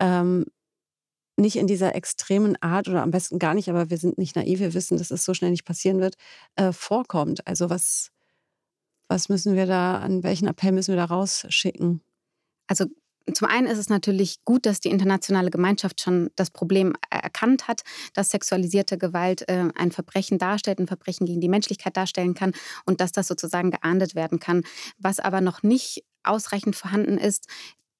ähm, 0.00 0.46
nicht 1.36 1.56
in 1.56 1.66
dieser 1.66 1.94
extremen 1.94 2.60
Art 2.62 2.88
oder 2.88 3.02
am 3.02 3.10
besten 3.10 3.38
gar 3.38 3.54
nicht, 3.54 3.68
aber 3.70 3.90
wir 3.90 3.98
sind 3.98 4.18
nicht 4.18 4.36
naiv, 4.36 4.60
wir 4.60 4.74
wissen, 4.74 4.98
dass 4.98 5.10
es 5.10 5.24
so 5.24 5.34
schnell 5.34 5.50
nicht 5.50 5.64
passieren 5.64 6.00
wird, 6.00 6.16
äh, 6.56 6.72
vorkommt. 6.72 7.46
Also 7.46 7.70
was, 7.70 8.10
was 9.08 9.28
müssen 9.28 9.56
wir 9.56 9.66
da, 9.66 9.98
an 9.98 10.22
welchen 10.22 10.48
Appell 10.48 10.72
müssen 10.72 10.92
wir 10.92 10.96
da 10.96 11.06
rausschicken? 11.06 12.02
Also 12.66 12.86
zum 13.34 13.48
einen 13.48 13.66
ist 13.66 13.78
es 13.78 13.88
natürlich 13.88 14.44
gut, 14.44 14.66
dass 14.66 14.80
die 14.80 14.90
internationale 14.90 15.50
Gemeinschaft 15.50 16.00
schon 16.00 16.30
das 16.36 16.50
Problem 16.50 16.94
erkannt 17.10 17.68
hat, 17.68 17.82
dass 18.14 18.30
sexualisierte 18.30 18.98
Gewalt 18.98 19.48
äh, 19.48 19.68
ein 19.74 19.92
Verbrechen 19.92 20.38
darstellt, 20.38 20.78
ein 20.78 20.86
Verbrechen 20.86 21.26
gegen 21.26 21.40
die 21.40 21.48
Menschlichkeit 21.48 21.96
darstellen 21.96 22.34
kann 22.34 22.52
und 22.86 23.00
dass 23.00 23.12
das 23.12 23.28
sozusagen 23.28 23.70
geahndet 23.70 24.14
werden 24.14 24.40
kann. 24.40 24.62
Was 24.98 25.20
aber 25.20 25.40
noch 25.40 25.62
nicht 25.62 26.04
ausreichend 26.22 26.76
vorhanden 26.76 27.18
ist, 27.18 27.46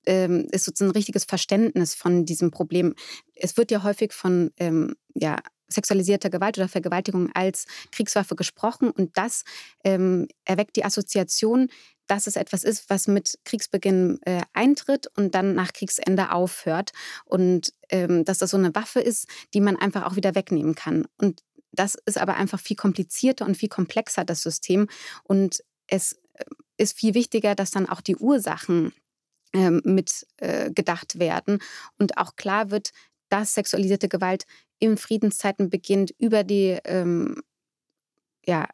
ähm, 0.06 0.46
ist 0.50 0.64
sozusagen 0.64 0.90
ein 0.90 0.96
richtiges 0.96 1.24
Verständnis 1.24 1.94
von 1.94 2.24
diesem 2.24 2.50
Problem. 2.50 2.94
Es 3.34 3.56
wird 3.56 3.70
ja 3.70 3.82
häufig 3.82 4.12
von 4.12 4.50
ähm, 4.58 4.94
ja, 5.14 5.36
sexualisierter 5.68 6.30
Gewalt 6.30 6.58
oder 6.58 6.68
Vergewaltigung 6.68 7.30
als 7.34 7.66
Kriegswaffe 7.92 8.36
gesprochen 8.36 8.90
und 8.90 9.16
das 9.16 9.44
ähm, 9.84 10.28
erweckt 10.44 10.76
die 10.76 10.84
Assoziation, 10.84 11.68
dass 12.06 12.26
es 12.26 12.34
etwas 12.34 12.64
ist, 12.64 12.90
was 12.90 13.06
mit 13.06 13.38
Kriegsbeginn 13.44 14.18
äh, 14.22 14.42
eintritt 14.52 15.06
und 15.16 15.34
dann 15.34 15.54
nach 15.54 15.72
Kriegsende 15.72 16.32
aufhört 16.32 16.90
und 17.24 17.72
ähm, 17.88 18.24
dass 18.24 18.38
das 18.38 18.50
so 18.50 18.56
eine 18.56 18.74
Waffe 18.74 19.00
ist, 19.00 19.28
die 19.54 19.60
man 19.60 19.76
einfach 19.76 20.04
auch 20.04 20.16
wieder 20.16 20.34
wegnehmen 20.34 20.74
kann. 20.74 21.06
Und 21.18 21.42
das 21.72 21.96
ist 22.06 22.18
aber 22.18 22.34
einfach 22.34 22.58
viel 22.58 22.76
komplizierter 22.76 23.46
und 23.46 23.56
viel 23.56 23.68
komplexer, 23.68 24.24
das 24.24 24.42
System. 24.42 24.88
Und 25.22 25.62
es 25.86 26.14
äh, 26.34 26.44
ist 26.78 26.98
viel 26.98 27.14
wichtiger, 27.14 27.54
dass 27.54 27.70
dann 27.70 27.88
auch 27.88 28.00
die 28.00 28.16
Ursachen 28.16 28.92
mit 29.52 30.26
äh, 30.36 30.70
gedacht 30.70 31.18
werden 31.18 31.58
und 31.98 32.18
auch 32.18 32.36
klar 32.36 32.70
wird, 32.70 32.90
dass 33.28 33.54
sexualisierte 33.54 34.08
Gewalt 34.08 34.44
in 34.78 34.96
Friedenszeiten 34.96 35.70
beginnt, 35.70 36.12
über 36.18 36.44
die 36.44 36.78
ähm, 36.84 37.42
ja, 38.44 38.68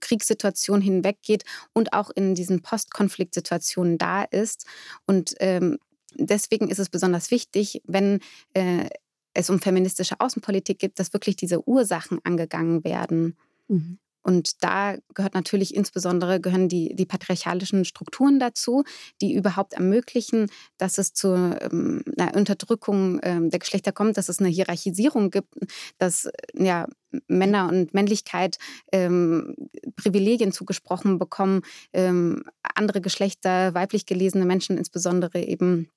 Kriegssituation 0.00 0.80
hinweggeht 0.80 1.44
und 1.72 1.92
auch 1.92 2.10
in 2.10 2.34
diesen 2.34 2.62
Postkonfliktsituationen 2.62 3.98
da 3.98 4.24
ist. 4.24 4.66
Und 5.06 5.34
ähm, 5.40 5.78
deswegen 6.14 6.68
ist 6.68 6.78
es 6.78 6.88
besonders 6.88 7.30
wichtig, 7.30 7.82
wenn 7.84 8.20
äh, 8.54 8.88
es 9.34 9.50
um 9.50 9.60
feministische 9.60 10.20
Außenpolitik 10.20 10.78
geht, 10.78 10.98
dass 10.98 11.12
wirklich 11.12 11.36
diese 11.36 11.66
Ursachen 11.66 12.20
angegangen 12.24 12.84
werden. 12.84 13.36
Mhm. 13.68 13.98
Und 14.22 14.62
da 14.62 14.96
gehört 15.14 15.34
natürlich 15.34 15.74
insbesondere 15.74 16.40
gehören 16.40 16.68
die, 16.68 16.94
die 16.94 17.06
patriarchalischen 17.06 17.84
Strukturen 17.84 18.38
dazu, 18.38 18.84
die 19.20 19.34
überhaupt 19.34 19.74
ermöglichen, 19.74 20.50
dass 20.78 20.98
es 20.98 21.12
zu 21.12 21.34
ähm, 21.34 22.02
einer 22.16 22.34
Unterdrückung 22.36 23.20
ähm, 23.22 23.50
der 23.50 23.58
Geschlechter 23.58 23.92
kommt, 23.92 24.16
dass 24.16 24.28
es 24.28 24.38
eine 24.38 24.48
Hierarchisierung 24.48 25.30
gibt, 25.30 25.54
dass 25.98 26.28
ja, 26.54 26.86
Männer 27.26 27.68
und 27.68 27.94
Männlichkeit 27.94 28.58
ähm, 28.92 29.54
Privilegien 29.96 30.52
zugesprochen 30.52 31.18
bekommen, 31.18 31.62
ähm, 31.92 32.44
andere 32.62 33.00
Geschlechter, 33.00 33.74
weiblich 33.74 34.06
gelesene 34.06 34.46
Menschen 34.46 34.78
insbesondere 34.78 35.40
eben 35.40 35.88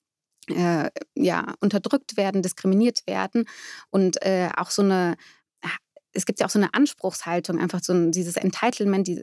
äh, 0.48 0.90
ja, 1.16 1.54
unterdrückt 1.60 2.18
werden, 2.18 2.42
diskriminiert 2.42 3.08
werden 3.08 3.46
und 3.90 4.22
äh, 4.22 4.50
auch 4.56 4.70
so 4.70 4.82
eine 4.82 5.16
es 6.16 6.26
gibt 6.26 6.40
ja 6.40 6.48
auch 6.48 6.52
so 6.52 6.60
eine 6.60 6.74
Anspruchshaltung, 6.74 7.60
einfach 7.60 7.84
so 7.84 7.94
ein, 7.94 8.12
dieses 8.12 8.38
Entitlement, 8.38 9.08
die, 9.08 9.22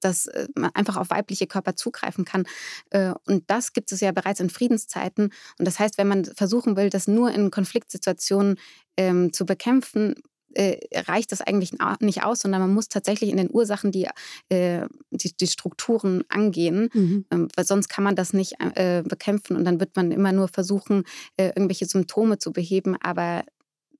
dass 0.00 0.26
äh, 0.26 0.48
man 0.54 0.70
einfach 0.74 0.96
auf 0.96 1.10
weibliche 1.10 1.46
Körper 1.46 1.76
zugreifen 1.76 2.24
kann. 2.24 2.44
Äh, 2.90 3.14
und 3.26 3.44
das 3.48 3.72
gibt 3.72 3.92
es 3.92 4.00
ja 4.00 4.12
bereits 4.12 4.40
in 4.40 4.50
Friedenszeiten. 4.50 5.32
Und 5.58 5.64
das 5.64 5.78
heißt, 5.78 5.98
wenn 5.98 6.08
man 6.08 6.24
versuchen 6.24 6.76
will, 6.76 6.90
das 6.90 7.08
nur 7.08 7.30
in 7.30 7.50
Konfliktsituationen 7.50 8.58
ähm, 8.96 9.32
zu 9.32 9.46
bekämpfen, 9.46 10.16
äh, 10.54 10.78
reicht 11.00 11.32
das 11.32 11.42
eigentlich 11.42 11.74
nicht 12.00 12.22
aus, 12.22 12.40
sondern 12.40 12.62
man 12.62 12.72
muss 12.72 12.88
tatsächlich 12.88 13.30
in 13.30 13.36
den 13.36 13.50
Ursachen 13.50 13.92
die, 13.92 14.08
äh, 14.48 14.86
die, 15.10 15.36
die, 15.36 15.46
Strukturen 15.46 16.24
angehen, 16.28 16.88
mhm. 16.94 17.26
ähm, 17.30 17.48
weil 17.54 17.66
sonst 17.66 17.88
kann 17.88 18.04
man 18.04 18.16
das 18.16 18.32
nicht 18.32 18.54
äh, 18.58 19.02
bekämpfen 19.06 19.56
und 19.56 19.64
dann 19.64 19.80
wird 19.80 19.96
man 19.96 20.12
immer 20.12 20.32
nur 20.32 20.48
versuchen, 20.48 21.04
äh, 21.36 21.48
irgendwelche 21.48 21.84
Symptome 21.84 22.38
zu 22.38 22.52
beheben, 22.52 22.96
aber 23.00 23.44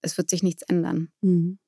es 0.00 0.16
wird 0.16 0.30
sich 0.30 0.42
nichts 0.42 0.62
ändern. 0.62 1.10
Mhm. 1.20 1.58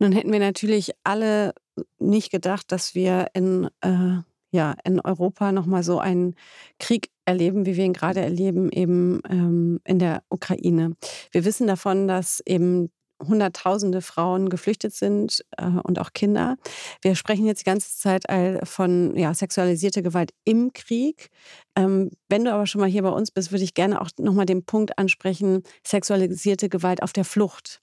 Nun 0.00 0.12
hätten 0.12 0.32
wir 0.32 0.40
natürlich 0.40 0.92
alle 1.04 1.52
nicht 1.98 2.32
gedacht, 2.32 2.72
dass 2.72 2.94
wir 2.94 3.28
in, 3.34 3.68
äh, 3.82 4.22
ja, 4.50 4.74
in 4.84 4.98
Europa 4.98 5.52
nochmal 5.52 5.82
so 5.82 5.98
einen 5.98 6.34
Krieg 6.78 7.10
erleben, 7.26 7.66
wie 7.66 7.76
wir 7.76 7.84
ihn 7.84 7.92
gerade 7.92 8.20
erleben, 8.20 8.72
eben 8.72 9.20
ähm, 9.28 9.80
in 9.84 9.98
der 9.98 10.22
Ukraine. 10.30 10.96
Wir 11.30 11.44
wissen 11.44 11.66
davon, 11.66 12.08
dass 12.08 12.42
eben 12.46 12.90
Hunderttausende 13.22 14.00
Frauen 14.00 14.48
geflüchtet 14.48 14.94
sind 14.94 15.44
äh, 15.58 15.66
und 15.66 15.98
auch 15.98 16.14
Kinder. 16.14 16.56
Wir 17.02 17.14
sprechen 17.14 17.44
jetzt 17.44 17.60
die 17.60 17.70
ganze 17.70 17.94
Zeit 17.98 18.24
von 18.66 19.14
ja, 19.14 19.34
sexualisierter 19.34 20.00
Gewalt 20.00 20.30
im 20.44 20.72
Krieg. 20.72 21.28
Ähm, 21.76 22.10
wenn 22.30 22.46
du 22.46 22.52
aber 22.54 22.66
schon 22.66 22.80
mal 22.80 22.88
hier 22.88 23.02
bei 23.02 23.10
uns 23.10 23.30
bist, 23.30 23.52
würde 23.52 23.64
ich 23.64 23.74
gerne 23.74 24.00
auch 24.00 24.08
nochmal 24.18 24.46
den 24.46 24.64
Punkt 24.64 24.98
ansprechen, 24.98 25.64
sexualisierte 25.86 26.70
Gewalt 26.70 27.02
auf 27.02 27.12
der 27.12 27.26
Flucht. 27.26 27.82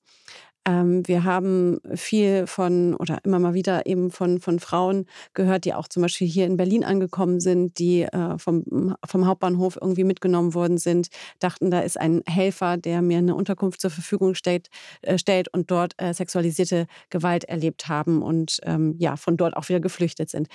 Ähm, 0.67 1.07
wir 1.07 1.23
haben 1.23 1.79
viel 1.95 2.45
von 2.45 2.93
oder 2.95 3.19
immer 3.23 3.39
mal 3.39 3.53
wieder 3.53 3.85
eben 3.85 4.11
von, 4.11 4.41
von 4.41 4.59
Frauen 4.59 5.05
gehört, 5.33 5.63
die 5.63 5.73
auch 5.73 5.87
zum 5.87 6.01
Beispiel 6.01 6.27
hier 6.27 6.45
in 6.45 6.57
Berlin 6.57 6.83
angekommen 6.83 7.39
sind, 7.39 7.79
die 7.79 8.01
äh, 8.01 8.37
vom, 8.37 8.95
vom 9.05 9.25
Hauptbahnhof 9.25 9.77
irgendwie 9.79 10.03
mitgenommen 10.03 10.53
worden 10.53 10.77
sind, 10.77 11.07
dachten, 11.39 11.71
da 11.71 11.79
ist 11.79 11.97
ein 11.97 12.21
Helfer, 12.27 12.75
der 12.75 13.01
mir 13.01 13.19
eine 13.19 13.35
Unterkunft 13.35 13.79
zur 13.79 13.91
Verfügung 13.91 14.35
stellt, 14.35 14.67
äh, 15.03 15.17
stellt 15.17 15.47
und 15.53 15.71
dort 15.71 15.93
äh, 15.97 16.13
sexualisierte 16.13 16.87
Gewalt 17.09 17.45
erlebt 17.45 17.87
haben 17.87 18.21
und 18.21 18.59
ähm, 18.63 18.95
ja, 18.99 19.15
von 19.15 19.37
dort 19.37 19.55
auch 19.55 19.69
wieder 19.69 19.79
geflüchtet 19.79 20.29
sind. 20.29 20.49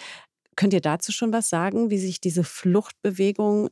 Könnt 0.57 0.75
ihr 0.75 0.83
dazu 0.83 1.11
schon 1.13 1.33
was 1.33 1.49
sagen, 1.49 1.89
wie 1.89 1.99
sich 1.99 2.21
diese 2.21 2.45
Fluchtbewegung 2.45 3.71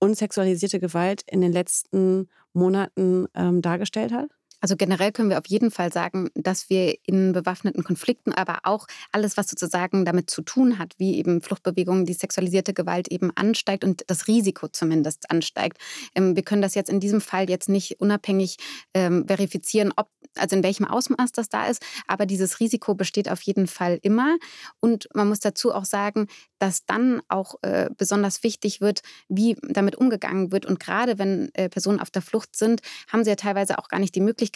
und 0.00 0.16
sexualisierte 0.18 0.80
Gewalt 0.80 1.22
in 1.26 1.40
den 1.40 1.52
letzten 1.52 2.28
Monaten 2.52 3.26
ähm, 3.34 3.62
dargestellt 3.62 4.12
hat? 4.12 4.37
Also 4.60 4.76
generell 4.76 5.12
können 5.12 5.30
wir 5.30 5.38
auf 5.38 5.46
jeden 5.46 5.70
Fall 5.70 5.92
sagen, 5.92 6.30
dass 6.34 6.68
wir 6.68 6.96
in 7.06 7.32
bewaffneten 7.32 7.84
Konflikten, 7.84 8.32
aber 8.32 8.58
auch 8.64 8.86
alles, 9.12 9.36
was 9.36 9.48
sozusagen 9.48 10.04
damit 10.04 10.30
zu 10.30 10.42
tun 10.42 10.78
hat, 10.78 10.94
wie 10.98 11.16
eben 11.16 11.40
Fluchtbewegungen, 11.40 12.06
die 12.06 12.12
sexualisierte 12.12 12.74
Gewalt 12.74 13.08
eben 13.08 13.30
ansteigt 13.36 13.84
und 13.84 14.04
das 14.08 14.26
Risiko 14.26 14.68
zumindest 14.68 15.30
ansteigt. 15.30 15.78
Ähm, 16.14 16.34
wir 16.34 16.42
können 16.42 16.62
das 16.62 16.74
jetzt 16.74 16.90
in 16.90 17.00
diesem 17.00 17.20
Fall 17.20 17.48
jetzt 17.48 17.68
nicht 17.68 18.00
unabhängig 18.00 18.56
ähm, 18.94 19.26
verifizieren, 19.26 19.92
ob, 19.96 20.08
also 20.36 20.56
in 20.56 20.62
welchem 20.62 20.86
Ausmaß 20.86 21.32
das 21.32 21.48
da 21.48 21.66
ist, 21.66 21.84
aber 22.06 22.26
dieses 22.26 22.60
Risiko 22.60 22.94
besteht 22.94 23.30
auf 23.30 23.42
jeden 23.42 23.66
Fall 23.66 23.98
immer. 24.02 24.36
Und 24.80 25.08
man 25.14 25.28
muss 25.28 25.40
dazu 25.40 25.72
auch 25.72 25.84
sagen, 25.84 26.26
dass 26.58 26.84
dann 26.84 27.22
auch 27.28 27.54
äh, 27.62 27.88
besonders 27.96 28.42
wichtig 28.42 28.80
wird, 28.80 29.02
wie 29.28 29.56
damit 29.62 29.96
umgegangen 29.96 30.50
wird. 30.50 30.66
Und 30.66 30.80
gerade 30.80 31.18
wenn 31.18 31.50
äh, 31.54 31.68
Personen 31.68 32.00
auf 32.00 32.10
der 32.10 32.22
Flucht 32.22 32.56
sind, 32.56 32.80
haben 33.12 33.22
sie 33.22 33.30
ja 33.30 33.36
teilweise 33.36 33.78
auch 33.78 33.88
gar 33.88 34.00
nicht 34.00 34.14
die 34.14 34.20
Möglichkeit, 34.20 34.47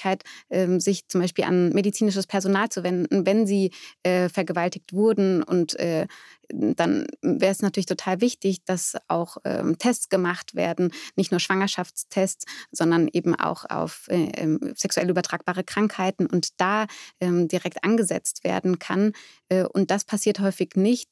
äh, 0.49 0.81
sich 0.81 1.07
zum 1.09 1.21
Beispiel 1.21 1.45
an 1.45 1.71
medizinisches 1.71 2.27
Personal 2.27 2.69
zu 2.69 2.83
wenden, 2.83 3.25
wenn 3.25 3.47
sie 3.47 3.71
äh, 4.03 4.29
vergewaltigt 4.29 4.93
wurden. 4.93 5.43
Und 5.43 5.79
äh, 5.79 6.09
dann 6.49 7.07
wäre 7.23 7.53
es 7.53 7.63
natürlich 7.63 7.87
total 7.87 8.21
wichtig, 8.21 8.65
dass 8.65 8.97
auch 9.09 9.39
ähm, 9.45 9.79
Tests 9.79 10.11
gemacht 10.11 10.55
werden, 10.55 10.93
nicht 11.17 11.31
nur 11.31 11.41
Schwangerschaftstests, 11.41 12.45
sondern 12.73 13.09
eben 13.13 13.35
auch 13.35 13.65
auf 13.71 14.07
äh, 14.09 14.31
ähm, 14.35 14.61
sexuell 14.75 15.09
übertragbare 15.09 15.65
Krankheiten 15.65 16.27
und 16.27 16.61
da 16.61 16.87
ähm, 17.21 17.49
direkt 17.49 17.85
angesetzt 17.85 18.45
werden 18.45 18.79
kann. 18.79 19.13
und 19.73 19.91
das 19.91 20.05
passiert 20.05 20.41
häufig 20.41 20.77
nicht. 20.77 21.11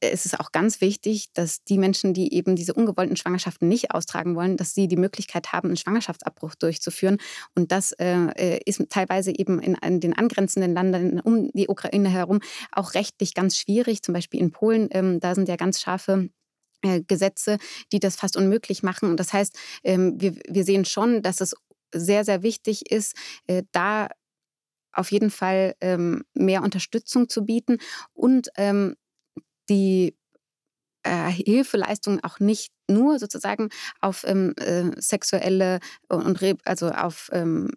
Es 0.00 0.22
es 0.22 0.26
ist 0.26 0.38
auch 0.38 0.52
ganz 0.52 0.80
wichtig, 0.80 1.32
dass 1.34 1.64
die 1.64 1.78
Menschen, 1.78 2.14
die 2.14 2.32
eben 2.32 2.54
diese 2.54 2.74
ungewollten 2.74 3.16
Schwangerschaften 3.16 3.66
nicht 3.66 3.90
austragen 3.90 4.36
wollen, 4.36 4.56
dass 4.56 4.72
sie 4.72 4.86
die 4.86 4.96
Möglichkeit 4.96 5.52
haben, 5.52 5.68
einen 5.68 5.76
Schwangerschaftsabbruch 5.76 6.54
durchzuführen. 6.54 7.18
Und 7.56 7.72
das 7.72 7.90
äh, 8.12 8.60
ist 8.64 8.82
teilweise 8.90 9.32
eben 9.36 9.60
in, 9.60 9.74
in, 9.74 10.00
den 10.00 10.16
angrenzenden 10.16 10.74
Ländern 10.74 11.20
um 11.20 11.50
die 11.52 11.68
Ukraine 11.68 12.08
herum 12.08 12.40
auch 12.70 12.94
rechtlich 12.94 13.34
ganz 13.34 13.56
schwierig. 13.56 14.02
Zum 14.02 14.14
Beispiel 14.14 14.40
in 14.40 14.52
Polen, 14.52 14.88
ähm, 14.92 15.20
da 15.20 15.34
sind 15.34 15.48
ja 15.48 15.56
ganz 15.56 15.80
scharfe 15.80 16.30
äh, 16.82 17.02
Gesetze, 17.02 17.58
die 17.92 18.00
das 18.00 18.16
fast 18.16 18.36
unmöglich 18.36 18.82
machen. 18.82 19.10
Und 19.10 19.18
das 19.18 19.32
heißt, 19.32 19.58
ähm, 19.84 20.20
wir, 20.20 20.34
wir 20.48 20.64
sehen 20.64 20.84
schon, 20.84 21.22
dass 21.22 21.40
es 21.40 21.54
sehr, 21.94 22.24
sehr 22.24 22.42
wichtig 22.42 22.90
ist, 22.90 23.14
äh, 23.46 23.62
da 23.72 24.08
auf 24.92 25.10
jeden 25.10 25.30
Fall 25.30 25.74
ähm, 25.80 26.24
mehr 26.34 26.62
Unterstützung 26.62 27.28
zu 27.28 27.44
bieten 27.44 27.78
und 28.12 28.48
ähm, 28.56 28.96
die 29.68 30.16
äh, 31.04 31.30
Hilfeleistung 31.30 32.20
auch 32.24 32.38
nicht 32.40 32.72
nur 32.88 33.18
sozusagen 33.18 33.70
auf 34.00 34.24
ähm, 34.26 34.54
äh, 34.58 34.90
sexuelle 35.00 35.80
und 36.08 36.40
also 36.64 36.90
auf 36.90 37.30
ähm, 37.32 37.70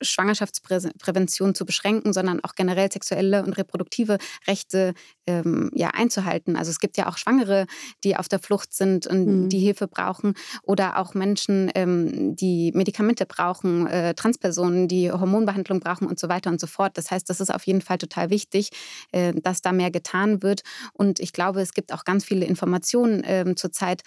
Schwangerschaftsprävention 0.00 1.54
zu 1.54 1.64
beschränken, 1.64 2.12
sondern 2.12 2.42
auch 2.44 2.54
generell 2.54 2.90
sexuelle 2.90 3.44
und 3.44 3.52
reproduktive 3.54 4.18
Rechte 4.46 4.94
ähm, 5.26 5.70
ja, 5.74 5.88
einzuhalten. 5.90 6.56
Also 6.56 6.70
es 6.70 6.80
gibt 6.80 6.96
ja 6.96 7.08
auch 7.08 7.16
Schwangere, 7.16 7.66
die 8.04 8.16
auf 8.16 8.28
der 8.28 8.38
Flucht 8.38 8.72
sind 8.72 9.06
und 9.06 9.26
mhm. 9.26 9.48
die 9.48 9.58
Hilfe 9.58 9.86
brauchen 9.88 10.34
oder 10.62 10.98
auch 10.98 11.14
Menschen, 11.14 11.70
ähm, 11.74 12.34
die 12.36 12.72
Medikamente 12.74 13.26
brauchen, 13.26 13.86
äh, 13.86 14.14
Transpersonen, 14.14 14.88
die 14.88 15.10
Hormonbehandlung 15.10 15.80
brauchen 15.80 16.06
und 16.06 16.18
so 16.18 16.28
weiter 16.28 16.50
und 16.50 16.60
so 16.60 16.66
fort. 16.66 16.96
Das 16.98 17.10
heißt, 17.10 17.28
das 17.28 17.40
ist 17.40 17.54
auf 17.54 17.66
jeden 17.66 17.80
Fall 17.80 17.98
total 17.98 18.30
wichtig, 18.30 18.70
äh, 19.12 19.32
dass 19.34 19.62
da 19.62 19.72
mehr 19.72 19.90
getan 19.90 20.42
wird. 20.42 20.62
Und 20.92 21.20
ich 21.20 21.32
glaube, 21.32 21.60
es 21.60 21.72
gibt 21.72 21.92
auch 21.92 22.04
ganz 22.04 22.24
viele 22.24 22.46
Informationen 22.46 23.22
äh, 23.24 23.54
zurzeit, 23.56 24.02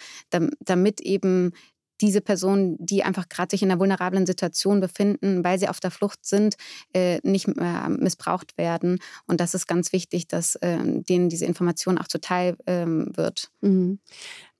damit 0.60 1.00
eben 1.00 1.52
diese 2.00 2.20
Personen, 2.20 2.76
die 2.78 3.04
einfach 3.04 3.28
gerade 3.28 3.50
sich 3.50 3.62
in 3.62 3.70
einer 3.70 3.80
vulnerablen 3.80 4.26
Situation 4.26 4.80
befinden, 4.80 5.44
weil 5.44 5.58
sie 5.58 5.68
auf 5.68 5.80
der 5.80 5.90
Flucht 5.90 6.24
sind, 6.24 6.56
äh, 6.92 7.20
nicht 7.22 7.48
mehr 7.48 7.88
missbraucht 7.88 8.58
werden. 8.58 8.98
Und 9.26 9.40
das 9.40 9.54
ist 9.54 9.66
ganz 9.66 9.92
wichtig, 9.92 10.28
dass 10.28 10.56
äh, 10.56 10.78
denen 10.82 11.28
diese 11.28 11.46
Information 11.46 11.98
auch 11.98 12.08
zuteil 12.08 12.56
ähm, 12.66 13.16
wird. 13.16 13.50
Mhm. 13.60 14.00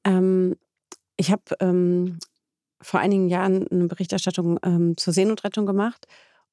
Ähm, 0.05 0.57
ich 1.17 1.31
habe 1.31 1.43
ähm, 1.61 2.19
vor 2.81 3.01
einigen 3.01 3.29
Jahren 3.29 3.67
eine 3.69 3.87
Berichterstattung 3.87 4.59
ähm, 4.65 4.97
zur 4.97 5.13
Seenotrettung 5.13 5.67
gemacht 5.67 6.07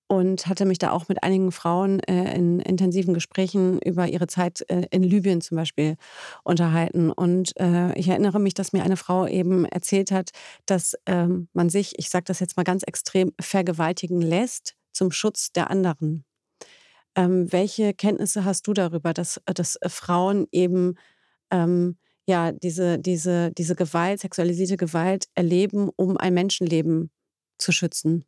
und 0.10 0.48
hatte 0.48 0.66
mich 0.66 0.80
da 0.80 0.90
auch 0.90 1.08
mit 1.08 1.24
einigen 1.24 1.52
Frauen 1.52 2.00
äh, 2.02 2.36
in 2.36 2.60
intensiven 2.60 3.14
Gesprächen 3.14 3.80
über 3.80 4.08
ihre 4.08 4.26
Zeit 4.26 4.66
äh, 4.68 4.88
in 4.90 5.04
Libyen 5.04 5.40
zum 5.40 5.56
Beispiel 5.56 5.98
unterhalten. 6.44 7.12
Und 7.12 7.56
äh, 7.60 7.94
ich 7.94 8.08
erinnere 8.08 8.40
mich, 8.40 8.56
dass 8.56 8.74
mir 8.74 8.84
eine 8.84 8.98
Frau 8.98 9.28
eben 9.28 9.66
erzählt 9.66 10.12
hat, 10.12 10.32
dass 10.66 10.96
ähm, 11.06 11.48
man 11.54 11.70
sich, 11.70 12.00
ich 12.00 12.10
sage 12.10 12.26
das 12.26 12.40
jetzt 12.40 12.58
mal 12.58 12.64
ganz 12.64 12.82
extrem, 12.84 13.34
vergewaltigen 13.40 14.20
lässt 14.20 14.76
zum 14.94 15.12
Schutz 15.12 15.52
der 15.52 15.70
anderen. 15.70 16.26
Ähm, 17.16 17.52
welche 17.52 17.94
Kenntnisse 17.94 18.46
hast 18.46 18.66
du 18.66 18.74
darüber, 18.74 19.14
dass, 19.14 19.40
dass 19.46 19.78
Frauen 19.86 20.48
eben 20.52 20.96
ähm, 21.52 21.98
ja, 22.26 22.52
diese, 22.52 22.98
diese, 22.98 23.52
diese 23.52 23.76
Gewalt, 23.76 24.22
sexualisierte 24.22 24.78
Gewalt 24.78 25.26
erleben, 25.36 25.92
um 25.96 26.18
ein 26.18 26.34
Menschenleben 26.34 27.12
zu 27.60 27.72
schützen? 27.72 28.26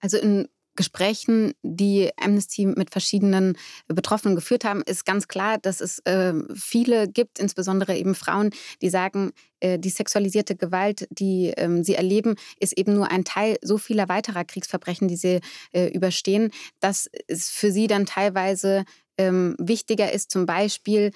Also 0.00 0.18
in 0.18 0.48
Gesprächen, 0.78 1.54
die 1.64 2.10
Amnesty 2.16 2.64
mit 2.64 2.90
verschiedenen 2.90 3.58
Betroffenen 3.88 4.36
geführt 4.36 4.64
haben, 4.64 4.82
ist 4.82 5.04
ganz 5.04 5.26
klar, 5.26 5.58
dass 5.58 5.80
es 5.80 5.98
äh, 6.04 6.32
viele 6.54 7.08
gibt, 7.08 7.40
insbesondere 7.40 7.96
eben 7.96 8.14
Frauen, 8.14 8.50
die 8.80 8.88
sagen, 8.88 9.32
äh, 9.58 9.80
die 9.80 9.90
sexualisierte 9.90 10.54
Gewalt, 10.54 11.08
die 11.10 11.52
ähm, 11.56 11.82
sie 11.82 11.96
erleben, 11.96 12.36
ist 12.60 12.78
eben 12.78 12.94
nur 12.94 13.10
ein 13.10 13.24
Teil 13.24 13.56
so 13.60 13.76
vieler 13.76 14.08
weiterer 14.08 14.44
Kriegsverbrechen, 14.44 15.08
die 15.08 15.16
sie 15.16 15.40
äh, 15.72 15.88
überstehen, 15.88 16.52
dass 16.78 17.10
es 17.26 17.50
für 17.50 17.72
sie 17.72 17.88
dann 17.88 18.06
teilweise 18.06 18.84
ähm, 19.18 19.56
wichtiger 19.58 20.12
ist, 20.12 20.30
zum 20.30 20.46
Beispiel 20.46 21.10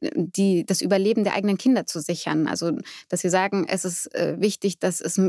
äh, 0.00 0.10
die, 0.16 0.66
das 0.66 0.80
Überleben 0.80 1.22
der 1.22 1.34
eigenen 1.34 1.56
Kinder 1.56 1.86
zu 1.86 2.00
sichern. 2.00 2.48
Also, 2.48 2.72
dass 3.08 3.20
sie 3.20 3.30
sagen, 3.30 3.64
es 3.68 3.84
ist 3.84 4.12
äh, 4.12 4.40
wichtig, 4.40 4.80
dass 4.80 5.00
es 5.00 5.20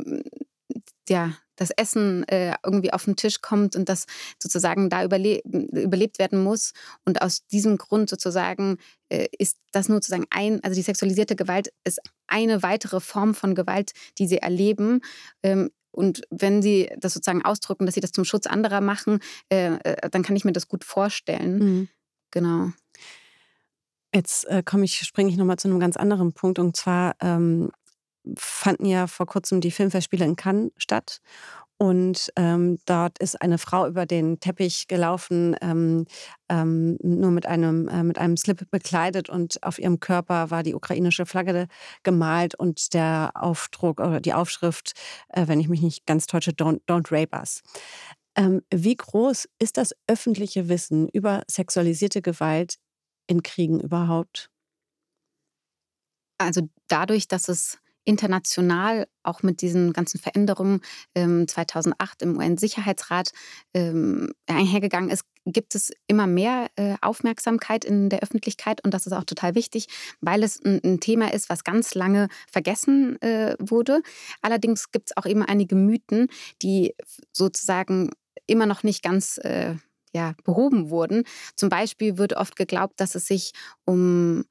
ja, 1.08 1.38
das 1.56 1.72
Essen 1.72 2.28
äh, 2.28 2.56
irgendwie 2.63 2.94
auf 2.94 3.06
den 3.06 3.15
Tisch 3.15 3.41
kommt 3.41 3.76
und 3.76 3.89
das 3.89 4.06
sozusagen 4.39 4.89
da 4.89 5.04
überle 5.04 5.41
überlebt 5.44 6.20
werden 6.20 6.44
muss. 6.44 6.74
Und 7.06 7.22
aus 7.22 7.46
diesem 7.48 7.78
Grund 7.78 8.10
sozusagen 8.10 8.78
äh, 9.10 9.28
ist 9.38 9.58
das 9.72 9.89
nur 9.89 9.98
sozusagen 9.98 10.26
ein, 10.30 10.63
also 10.63 10.76
die 10.76 10.82
sexualisierte 10.82 11.36
Gewalt 11.36 11.72
ist 11.84 12.00
eine 12.28 12.63
weitere 12.63 13.00
Form 13.00 13.34
von 13.34 13.56
Gewalt, 13.56 13.91
die 14.18 14.28
sie 14.28 14.38
erleben. 14.38 15.02
Ähm, 15.44 15.72
und 15.91 16.24
wenn 16.30 16.62
sie 16.62 16.89
das 16.98 17.13
sozusagen 17.13 17.46
ausdrücken, 17.46 17.86
dass 17.86 17.96
sie 17.96 18.02
das 18.02 18.12
zum 18.12 18.26
Schutz 18.26 18.48
anderer 18.48 18.82
machen, 18.82 19.20
äh, 19.50 19.76
äh 19.76 20.10
dann 20.10 20.24
kann 20.24 20.36
ich 20.36 20.44
mir 20.44 20.52
das 20.52 20.68
gut 20.68 20.84
vorstellen. 20.84 21.58
Mhm. 21.60 21.88
Genau. 22.32 22.72
Jetzt 24.13 24.46
äh, 24.48 24.62
komme 24.63 24.86
ich, 24.86 25.00
springe 25.00 25.30
ich 25.30 25.38
nochmal 25.38 25.58
zu 25.58 25.68
einem 25.68 25.80
ganz 25.80 25.96
anderen 25.98 26.34
Punkt. 26.34 26.60
Und 26.60 26.76
zwar 26.76 27.15
ähm, 27.22 27.72
fanden 28.38 28.86
ja 28.86 29.08
vor 29.08 29.26
kurzem 29.26 29.62
die 29.62 29.72
Filmfestspiele 29.72 30.26
in 30.26 30.36
Cannes 30.36 30.72
statt. 30.78 31.22
Und 31.78 32.32
ähm, 32.38 32.80
dort 32.86 33.20
ist 33.20 33.42
eine 33.42 33.58
Frau 33.58 33.86
über 33.86 34.06
den 34.06 34.40
Teppich 34.40 34.88
gelaufen, 34.88 35.58
ähm, 35.62 36.06
ähm, 36.48 36.98
nur 37.02 37.32
mit 37.32 37.46
einem, 37.46 37.90
äh, 37.90 38.02
mit 38.02 38.18
einem 38.18 38.38
Slip 38.38 38.70
bekleidet 38.72 39.30
und 39.30 39.62
auf 39.62 39.78
ihrem 39.78 40.00
Körper 40.00 40.52
war 40.52 40.64
die 40.64 40.74
ukrainische 40.74 41.26
Flagge 41.26 41.68
gemalt 42.04 42.56
und 42.56 42.94
der 42.94 43.32
Aufdruck 43.34 44.00
oder 44.00 44.22
die 44.22 44.34
Aufschrift, 44.34 44.94
äh, 45.30 45.48
wenn 45.48 45.60
ich 45.60 45.68
mich 45.68 45.82
nicht 45.82 46.06
ganz 46.06 46.28
täusche, 46.28 46.52
Don't, 46.52 46.80
don't 46.88 47.12
Rape 47.12 47.38
Us. 47.38 47.62
Ähm, 48.38 48.62
wie 48.74 48.96
groß 48.96 49.50
ist 49.60 49.76
das 49.76 49.94
öffentliche 50.08 50.70
Wissen 50.70 51.10
über 51.10 51.44
sexualisierte 51.50 52.22
Gewalt 52.22 52.76
in 53.28 53.44
Kriegen 53.44 53.82
überhaupt? 53.82 54.50
Also 56.38 56.70
dadurch, 56.88 57.28
dass 57.28 57.50
es 57.50 57.80
international 58.06 59.08
auch 59.24 59.44
mit 59.44 59.62
diesen 59.62 59.91
ganzen 59.91 60.20
Veränderungen 60.20 60.82
ähm, 61.16 61.47
2008 61.47 62.22
im 62.22 62.38
UN-Sicherheitsrat 62.38 63.32
ähm, 63.74 64.32
einhergegangen 64.47 65.10
ist, 65.10 65.26
gibt 65.45 65.76
es 65.76 65.91
immer 66.08 66.28
mehr 66.28 66.68
äh, 66.76 66.95
Aufmerksamkeit 67.01 67.86
in 67.86 68.10
der 68.10 68.22
Öffentlichkeit 68.22 68.84
und 68.84 68.93
das 68.93 69.06
ist 69.06 69.14
auch 69.14 69.26
total 69.26 69.56
wichtig, 69.56 69.88
weil 70.22 70.43
es 70.43 70.64
ein, 70.64 70.82
ein 70.84 70.99
Thema 70.99 71.34
ist, 71.34 71.49
was 71.49 71.64
ganz 71.64 71.93
lange 71.93 72.30
vergessen 72.51 73.22
äh, 73.22 73.56
wurde. 73.60 74.01
Allerdings 74.41 74.91
gibt 74.91 75.10
es 75.10 75.18
auch 75.18 75.26
eben 75.26 75.43
einige 75.43 75.76
Mythen, 75.76 76.28
die 76.62 76.95
sozusagen 77.32 78.12
immer 78.47 78.66
noch 78.66 78.84
nicht 78.84 79.03
ganz 79.03 79.38
äh, 79.39 79.76
ja, 80.14 80.34
behoben 80.43 80.89
wurden. 80.89 81.26
Zum 81.56 81.70
Beispiel 81.70 82.18
wird 82.18 82.34
oft 82.34 82.56
geglaubt, 82.56 82.99
dass 82.99 83.16
es 83.16 83.28
sich 83.28 83.51
um 83.84 84.45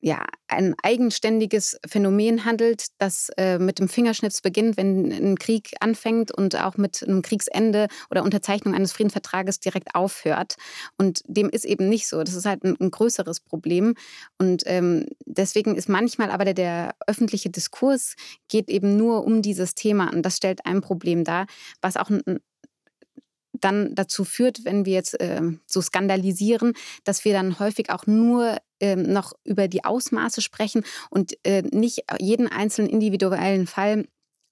ja, 0.00 0.24
ein 0.48 0.74
eigenständiges 0.82 1.78
Phänomen 1.86 2.44
handelt, 2.44 2.86
das 2.98 3.28
äh, 3.36 3.58
mit 3.58 3.78
dem 3.78 3.88
Fingerschnips 3.88 4.40
beginnt, 4.40 4.76
wenn 4.76 5.12
ein 5.12 5.36
Krieg 5.36 5.72
anfängt 5.80 6.32
und 6.32 6.56
auch 6.56 6.76
mit 6.76 7.02
einem 7.02 7.20
Kriegsende 7.20 7.88
oder 8.10 8.22
Unterzeichnung 8.22 8.74
eines 8.74 8.92
Friedensvertrages 8.92 9.60
direkt 9.60 9.94
aufhört. 9.94 10.56
Und 10.96 11.20
dem 11.26 11.50
ist 11.50 11.66
eben 11.66 11.88
nicht 11.88 12.08
so. 12.08 12.22
Das 12.22 12.34
ist 12.34 12.46
halt 12.46 12.64
ein, 12.64 12.76
ein 12.80 12.90
größeres 12.90 13.40
Problem. 13.40 13.94
Und 14.38 14.62
ähm, 14.66 15.06
deswegen 15.26 15.76
ist 15.76 15.88
manchmal 15.88 16.30
aber 16.30 16.44
der, 16.44 16.54
der 16.54 16.94
öffentliche 17.06 17.50
Diskurs 17.50 18.14
geht 18.48 18.70
eben 18.70 18.96
nur 18.96 19.24
um 19.24 19.42
dieses 19.42 19.74
Thema 19.74 20.10
und 20.12 20.22
das 20.22 20.36
stellt 20.36 20.64
ein 20.64 20.80
Problem 20.80 21.24
dar, 21.24 21.46
was 21.82 21.96
auch 21.96 22.08
ein, 22.08 22.40
dann 23.60 23.94
dazu 23.94 24.24
führt, 24.24 24.64
wenn 24.64 24.84
wir 24.84 24.94
jetzt 24.94 25.20
äh, 25.20 25.40
so 25.66 25.80
skandalisieren, 25.80 26.74
dass 27.04 27.24
wir 27.24 27.32
dann 27.32 27.58
häufig 27.58 27.90
auch 27.90 28.06
nur 28.06 28.56
äh, 28.80 28.96
noch 28.96 29.32
über 29.44 29.68
die 29.68 29.84
Ausmaße 29.84 30.40
sprechen 30.40 30.84
und 31.10 31.34
äh, 31.44 31.62
nicht 31.62 32.04
jeden 32.18 32.48
einzelnen 32.48 32.90
individuellen 32.90 33.66
Fall 33.66 34.06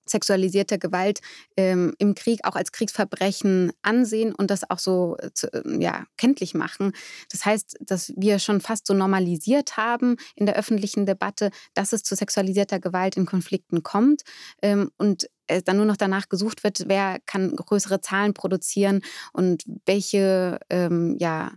sexualisierte 0.08 0.78
Gewalt 0.78 1.20
ähm, 1.56 1.94
im 1.98 2.14
Krieg 2.14 2.40
auch 2.44 2.56
als 2.56 2.72
Kriegsverbrechen 2.72 3.72
ansehen 3.82 4.34
und 4.34 4.50
das 4.50 4.68
auch 4.68 4.78
so 4.78 5.16
äh, 5.18 5.32
zu, 5.32 5.52
ähm, 5.52 5.80
ja, 5.80 6.04
kenntlich 6.16 6.54
machen. 6.54 6.92
Das 7.30 7.44
heißt, 7.44 7.76
dass 7.80 8.12
wir 8.16 8.38
schon 8.38 8.60
fast 8.60 8.86
so 8.86 8.94
normalisiert 8.94 9.76
haben 9.76 10.16
in 10.34 10.46
der 10.46 10.56
öffentlichen 10.56 11.06
Debatte, 11.06 11.50
dass 11.74 11.92
es 11.92 12.02
zu 12.02 12.14
sexualisierter 12.14 12.80
Gewalt 12.80 13.16
in 13.16 13.26
Konflikten 13.26 13.82
kommt 13.82 14.22
ähm, 14.62 14.90
und 14.96 15.28
es 15.48 15.64
dann 15.64 15.76
nur 15.76 15.86
noch 15.86 15.96
danach 15.96 16.28
gesucht 16.28 16.64
wird, 16.64 16.84
wer 16.86 17.18
kann 17.26 17.56
größere 17.56 18.00
Zahlen 18.00 18.34
produzieren 18.34 19.02
und 19.32 19.64
welche 19.86 20.60
ähm, 20.70 21.16
ja, 21.18 21.52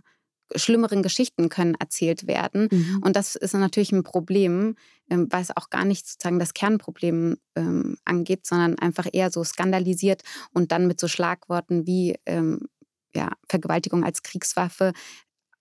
schlimmeren 0.56 1.02
Geschichten 1.02 1.48
können 1.48 1.74
erzählt 1.74 2.26
werden. 2.26 2.68
Mhm. 2.70 3.02
Und 3.04 3.16
das 3.16 3.36
ist 3.36 3.54
natürlich 3.54 3.92
ein 3.92 4.02
Problem, 4.02 4.76
ähm, 5.10 5.28
weil 5.30 5.42
es 5.42 5.56
auch 5.56 5.70
gar 5.70 5.84
nicht 5.84 6.06
sozusagen 6.06 6.38
das 6.38 6.54
Kernproblem 6.54 7.36
ähm, 7.56 7.96
angeht, 8.04 8.46
sondern 8.46 8.78
einfach 8.78 9.06
eher 9.12 9.30
so 9.30 9.44
skandalisiert 9.44 10.22
und 10.52 10.72
dann 10.72 10.86
mit 10.86 11.00
so 11.00 11.08
Schlagworten 11.08 11.86
wie 11.86 12.16
ähm, 12.26 12.68
ja, 13.14 13.30
Vergewaltigung 13.48 14.04
als 14.04 14.22
Kriegswaffe 14.22 14.92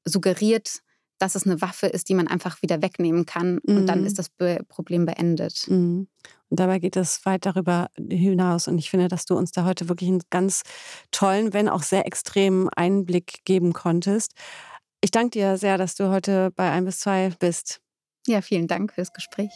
suggeriert, 0.05 0.82
dass 1.22 1.36
es 1.36 1.45
eine 1.45 1.61
Waffe 1.61 1.88
ist, 1.88 2.09
die 2.09 2.15
man 2.15 2.28
einfach 2.28 2.61
wieder 2.61 2.82
wegnehmen 2.82 3.26
kann. 3.26 3.59
Mhm. 3.63 3.78
Und 3.78 3.86
dann 3.88 4.01
mhm. 4.01 4.07
ist 4.07 4.17
das 4.17 4.30
Be 4.30 4.59
Problem 4.67 5.05
beendet. 5.05 5.65
Mhm. 5.67 6.07
Und 6.49 6.59
dabei 6.59 6.80
geht 6.80 6.97
es 6.97 7.26
weit 7.26 7.45
darüber 7.45 7.89
hinaus. 8.09 8.67
Und 8.67 8.78
ich 8.78 8.89
finde, 8.89 9.07
dass 9.07 9.26
du 9.26 9.38
uns 9.38 9.51
da 9.51 9.65
heute 9.65 9.88
wirklich 9.88 10.09
einen 10.09 10.24
ganz 10.30 10.63
tollen, 11.11 11.53
wenn 11.53 11.69
auch 11.69 11.84
sehr 11.84 12.05
extremen 12.05 12.69
Einblick 12.69 13.45
geben 13.45 13.74
konntest. 13.74 14.34
Ich 15.01 15.11
danke 15.11 15.39
dir 15.39 15.57
sehr, 15.57 15.78
dass 15.78 15.95
du 15.95 16.09
heute 16.09 16.51
bei 16.55 16.72
1 16.72 16.86
bis 16.86 16.99
2 16.99 17.34
bist. 17.39 17.82
Ja, 18.28 18.41
vielen 18.41 18.67
Dank 18.67 18.93
fürs 18.93 19.13
Gespräch. 19.13 19.51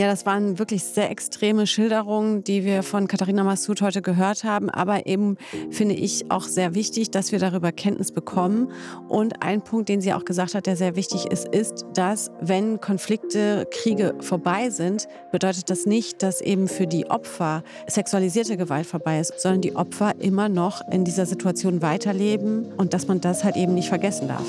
Ja, 0.00 0.06
das 0.06 0.24
waren 0.24 0.58
wirklich 0.58 0.82
sehr 0.82 1.10
extreme 1.10 1.66
Schilderungen, 1.66 2.42
die 2.42 2.64
wir 2.64 2.82
von 2.82 3.06
Katharina 3.06 3.44
Massoud 3.44 3.82
heute 3.82 4.00
gehört 4.00 4.44
haben. 4.44 4.70
Aber 4.70 5.04
eben 5.04 5.36
finde 5.70 5.94
ich 5.94 6.30
auch 6.30 6.44
sehr 6.44 6.74
wichtig, 6.74 7.10
dass 7.10 7.32
wir 7.32 7.38
darüber 7.38 7.70
Kenntnis 7.70 8.10
bekommen. 8.10 8.72
Und 9.10 9.42
ein 9.42 9.60
Punkt, 9.60 9.90
den 9.90 10.00
sie 10.00 10.14
auch 10.14 10.24
gesagt 10.24 10.54
hat, 10.54 10.64
der 10.64 10.76
sehr 10.76 10.96
wichtig 10.96 11.26
ist, 11.26 11.46
ist, 11.48 11.84
dass 11.92 12.30
wenn 12.40 12.80
Konflikte, 12.80 13.68
Kriege 13.70 14.14
vorbei 14.20 14.70
sind, 14.70 15.06
bedeutet 15.32 15.68
das 15.68 15.84
nicht, 15.84 16.22
dass 16.22 16.40
eben 16.40 16.66
für 16.66 16.86
die 16.86 17.10
Opfer 17.10 17.62
sexualisierte 17.86 18.56
Gewalt 18.56 18.86
vorbei 18.86 19.20
ist, 19.20 19.38
sondern 19.38 19.60
die 19.60 19.76
Opfer 19.76 20.14
immer 20.18 20.48
noch 20.48 20.80
in 20.90 21.04
dieser 21.04 21.26
Situation 21.26 21.82
weiterleben 21.82 22.72
und 22.78 22.94
dass 22.94 23.06
man 23.06 23.20
das 23.20 23.44
halt 23.44 23.56
eben 23.56 23.74
nicht 23.74 23.90
vergessen 23.90 24.28
darf. 24.28 24.46